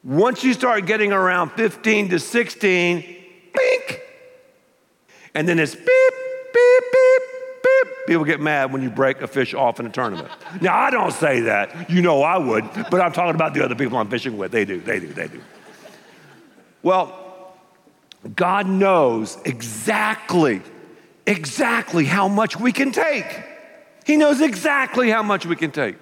Once 0.04 0.44
you 0.44 0.54
start 0.54 0.86
getting 0.86 1.12
around 1.12 1.50
15 1.54 2.10
to 2.10 2.20
16, 2.20 3.02
bink, 3.54 4.02
and 5.34 5.50
then 5.50 5.58
it's 5.58 5.74
beep. 5.74 6.25
People 8.08 8.24
get 8.24 8.40
mad 8.40 8.72
when 8.72 8.82
you 8.84 8.90
break 8.90 9.22
a 9.22 9.28
fish 9.28 9.54
off 9.54 9.80
in 9.80 9.88
a 9.88 9.90
tournament. 9.90 10.30
now, 10.62 10.78
I 10.78 10.92
don't 10.92 11.12
say 11.12 11.42
that. 11.42 11.90
You 11.90 12.02
know 12.02 12.22
I 12.22 12.38
would, 12.38 12.64
but 12.92 13.02
I'm 13.02 13.12
talking 13.12 13.36
about 13.36 13.54
the 13.54 13.64
other 13.64 13.76
people 13.76 13.98
I'm 13.98 14.10
fishing 14.10 14.38
with. 14.38 14.52
They 14.52 14.66
do, 14.66 14.80
they 14.80 15.00
do, 15.00 15.08
they 15.08 15.28
do. 15.28 15.42
Well, 16.84 17.54
God 18.36 18.68
knows 18.68 19.38
exactly, 19.46 20.62
exactly 21.26 22.06
how 22.06 22.28
much 22.28 22.60
we 22.60 22.72
can 22.72 22.92
take. 22.92 23.26
He 24.06 24.18
knows 24.18 24.42
exactly 24.42 25.10
how 25.10 25.24
much 25.24 25.46
we 25.46 25.56
can 25.56 25.72
take. 25.72 25.96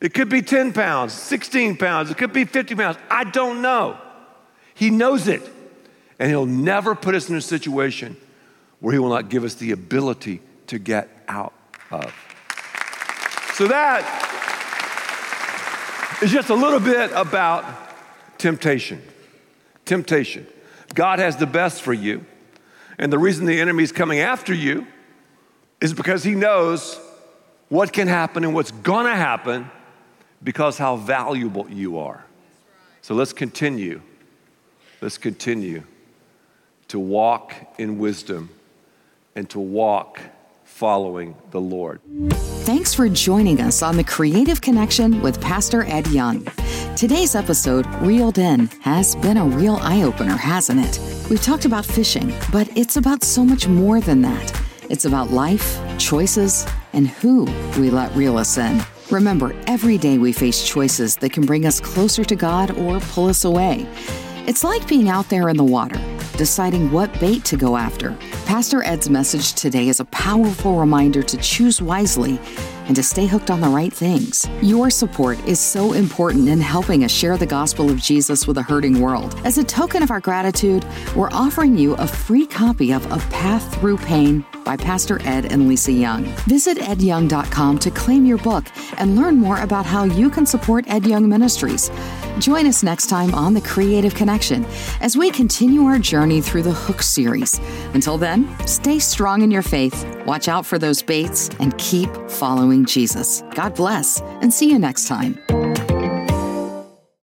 It 0.00 0.12
could 0.12 0.28
be 0.28 0.42
10 0.42 0.72
pounds, 0.72 1.12
16 1.12 1.76
pounds, 1.76 2.10
it 2.10 2.18
could 2.18 2.32
be 2.32 2.44
50 2.44 2.74
pounds. 2.74 2.98
I 3.10 3.24
don't 3.24 3.62
know. 3.62 3.98
He 4.74 4.90
knows 4.90 5.28
it. 5.28 5.42
And 6.18 6.28
He'll 6.30 6.46
never 6.46 6.94
put 6.94 7.14
us 7.14 7.28
in 7.28 7.36
a 7.36 7.40
situation 7.40 8.16
where 8.80 8.92
He 8.92 8.98
will 8.98 9.10
not 9.10 9.28
give 9.28 9.44
us 9.44 9.54
the 9.54 9.72
ability 9.72 10.40
to 10.68 10.78
get 10.78 11.08
out 11.28 11.52
of. 11.90 12.14
So 13.54 13.68
that 13.68 14.02
is 16.22 16.30
just 16.30 16.50
a 16.50 16.54
little 16.54 16.80
bit 16.80 17.10
about 17.14 17.64
temptation. 18.38 19.00
Temptation. 19.84 20.46
God 20.94 21.18
has 21.18 21.36
the 21.36 21.46
best 21.46 21.82
for 21.82 21.92
you. 21.92 22.24
And 22.98 23.12
the 23.12 23.18
reason 23.18 23.46
the 23.46 23.60
enemy 23.60 23.82
is 23.82 23.92
coming 23.92 24.20
after 24.20 24.54
you 24.54 24.86
is 25.80 25.92
because 25.92 26.24
he 26.24 26.34
knows 26.34 26.98
what 27.68 27.92
can 27.92 28.08
happen 28.08 28.44
and 28.44 28.54
what's 28.54 28.70
gonna 28.70 29.14
happen 29.14 29.70
because 30.42 30.78
how 30.78 30.96
valuable 30.96 31.68
you 31.70 31.98
are. 31.98 32.24
So 33.02 33.14
let's 33.14 33.32
continue. 33.32 34.00
Let's 35.00 35.18
continue 35.18 35.82
to 36.88 36.98
walk 36.98 37.54
in 37.78 37.98
wisdom 37.98 38.50
and 39.34 39.48
to 39.50 39.58
walk 39.58 40.20
following 40.74 41.36
the 41.52 41.60
Lord. 41.60 42.00
Thanks 42.64 42.92
for 42.92 43.08
joining 43.08 43.60
us 43.60 43.80
on 43.80 43.96
The 43.96 44.02
Creative 44.02 44.60
Connection 44.60 45.22
with 45.22 45.40
Pastor 45.40 45.84
Ed 45.84 46.08
Young. 46.08 46.44
Today's 46.96 47.36
episode, 47.36 47.86
Reeled 48.00 48.38
In, 48.38 48.66
has 48.80 49.14
been 49.16 49.36
a 49.36 49.44
real 49.44 49.76
eye 49.76 50.02
opener, 50.02 50.36
hasn't 50.36 50.84
it? 50.84 50.98
We've 51.30 51.40
talked 51.40 51.64
about 51.64 51.86
fishing, 51.86 52.34
but 52.50 52.68
it's 52.76 52.96
about 52.96 53.22
so 53.22 53.44
much 53.44 53.68
more 53.68 54.00
than 54.00 54.20
that. 54.22 54.60
It's 54.90 55.04
about 55.04 55.30
life, 55.30 55.78
choices, 55.98 56.66
and 56.92 57.06
who 57.06 57.44
we 57.78 57.90
let 57.90 58.12
reel 58.16 58.36
us 58.36 58.58
in. 58.58 58.82
Remember, 59.12 59.54
every 59.68 59.96
day 59.96 60.18
we 60.18 60.32
face 60.32 60.66
choices 60.66 61.14
that 61.18 61.32
can 61.32 61.46
bring 61.46 61.66
us 61.66 61.78
closer 61.78 62.24
to 62.24 62.34
God 62.34 62.76
or 62.78 62.98
pull 62.98 63.28
us 63.28 63.44
away. 63.44 63.86
It's 64.48 64.64
like 64.64 64.88
being 64.88 65.08
out 65.08 65.28
there 65.28 65.48
in 65.50 65.56
the 65.56 65.62
water, 65.62 66.00
deciding 66.36 66.90
what 66.90 67.20
bait 67.20 67.44
to 67.44 67.56
go 67.56 67.76
after. 67.76 68.18
Pastor 68.44 68.84
Ed's 68.84 69.08
message 69.08 69.54
today 69.54 69.88
is 69.88 70.00
a 70.00 70.04
powerful 70.06 70.78
reminder 70.78 71.22
to 71.22 71.36
choose 71.38 71.80
wisely 71.80 72.38
and 72.86 72.94
to 72.94 73.02
stay 73.02 73.26
hooked 73.26 73.50
on 73.50 73.62
the 73.62 73.68
right 73.68 73.92
things. 73.92 74.46
Your 74.60 74.90
support 74.90 75.42
is 75.46 75.58
so 75.58 75.94
important 75.94 76.48
in 76.48 76.60
helping 76.60 77.04
us 77.04 77.10
share 77.10 77.38
the 77.38 77.46
gospel 77.46 77.90
of 77.90 77.96
Jesus 77.96 78.46
with 78.46 78.58
a 78.58 78.62
hurting 78.62 79.00
world. 79.00 79.34
As 79.44 79.56
a 79.56 79.64
token 79.64 80.02
of 80.02 80.10
our 80.10 80.20
gratitude, 80.20 80.84
we're 81.16 81.30
offering 81.30 81.78
you 81.78 81.94
a 81.94 82.06
free 82.06 82.46
copy 82.46 82.92
of 82.92 83.04
A 83.10 83.16
Path 83.30 83.74
Through 83.76 83.96
Pain 83.96 84.44
by 84.62 84.76
Pastor 84.76 85.20
Ed 85.26 85.50
and 85.50 85.66
Lisa 85.66 85.92
Young. 85.92 86.24
Visit 86.46 86.76
edyoung.com 86.78 87.78
to 87.78 87.90
claim 87.90 88.26
your 88.26 88.38
book 88.38 88.66
and 88.98 89.16
learn 89.16 89.36
more 89.36 89.60
about 89.60 89.86
how 89.86 90.04
you 90.04 90.28
can 90.28 90.44
support 90.44 90.84
Ed 90.88 91.06
Young 91.06 91.28
Ministries. 91.28 91.90
Join 92.38 92.66
us 92.66 92.82
next 92.82 93.06
time 93.06 93.32
on 93.34 93.54
The 93.54 93.60
Creative 93.60 94.14
Connection 94.14 94.64
as 95.00 95.16
we 95.16 95.30
continue 95.30 95.84
our 95.84 95.98
journey 95.98 96.40
through 96.40 96.62
the 96.62 96.72
Hook 96.72 97.00
series. 97.02 97.60
Until 97.94 98.18
then, 98.18 98.48
stay 98.66 98.98
strong 98.98 99.42
in 99.42 99.50
your 99.50 99.62
faith, 99.62 100.04
watch 100.26 100.48
out 100.48 100.66
for 100.66 100.78
those 100.78 101.00
baits, 101.00 101.48
and 101.60 101.76
keep 101.78 102.10
following 102.28 102.84
Jesus. 102.84 103.42
God 103.54 103.74
bless, 103.74 104.20
and 104.40 104.52
see 104.52 104.68
you 104.68 104.78
next 104.78 105.06
time. 105.06 105.38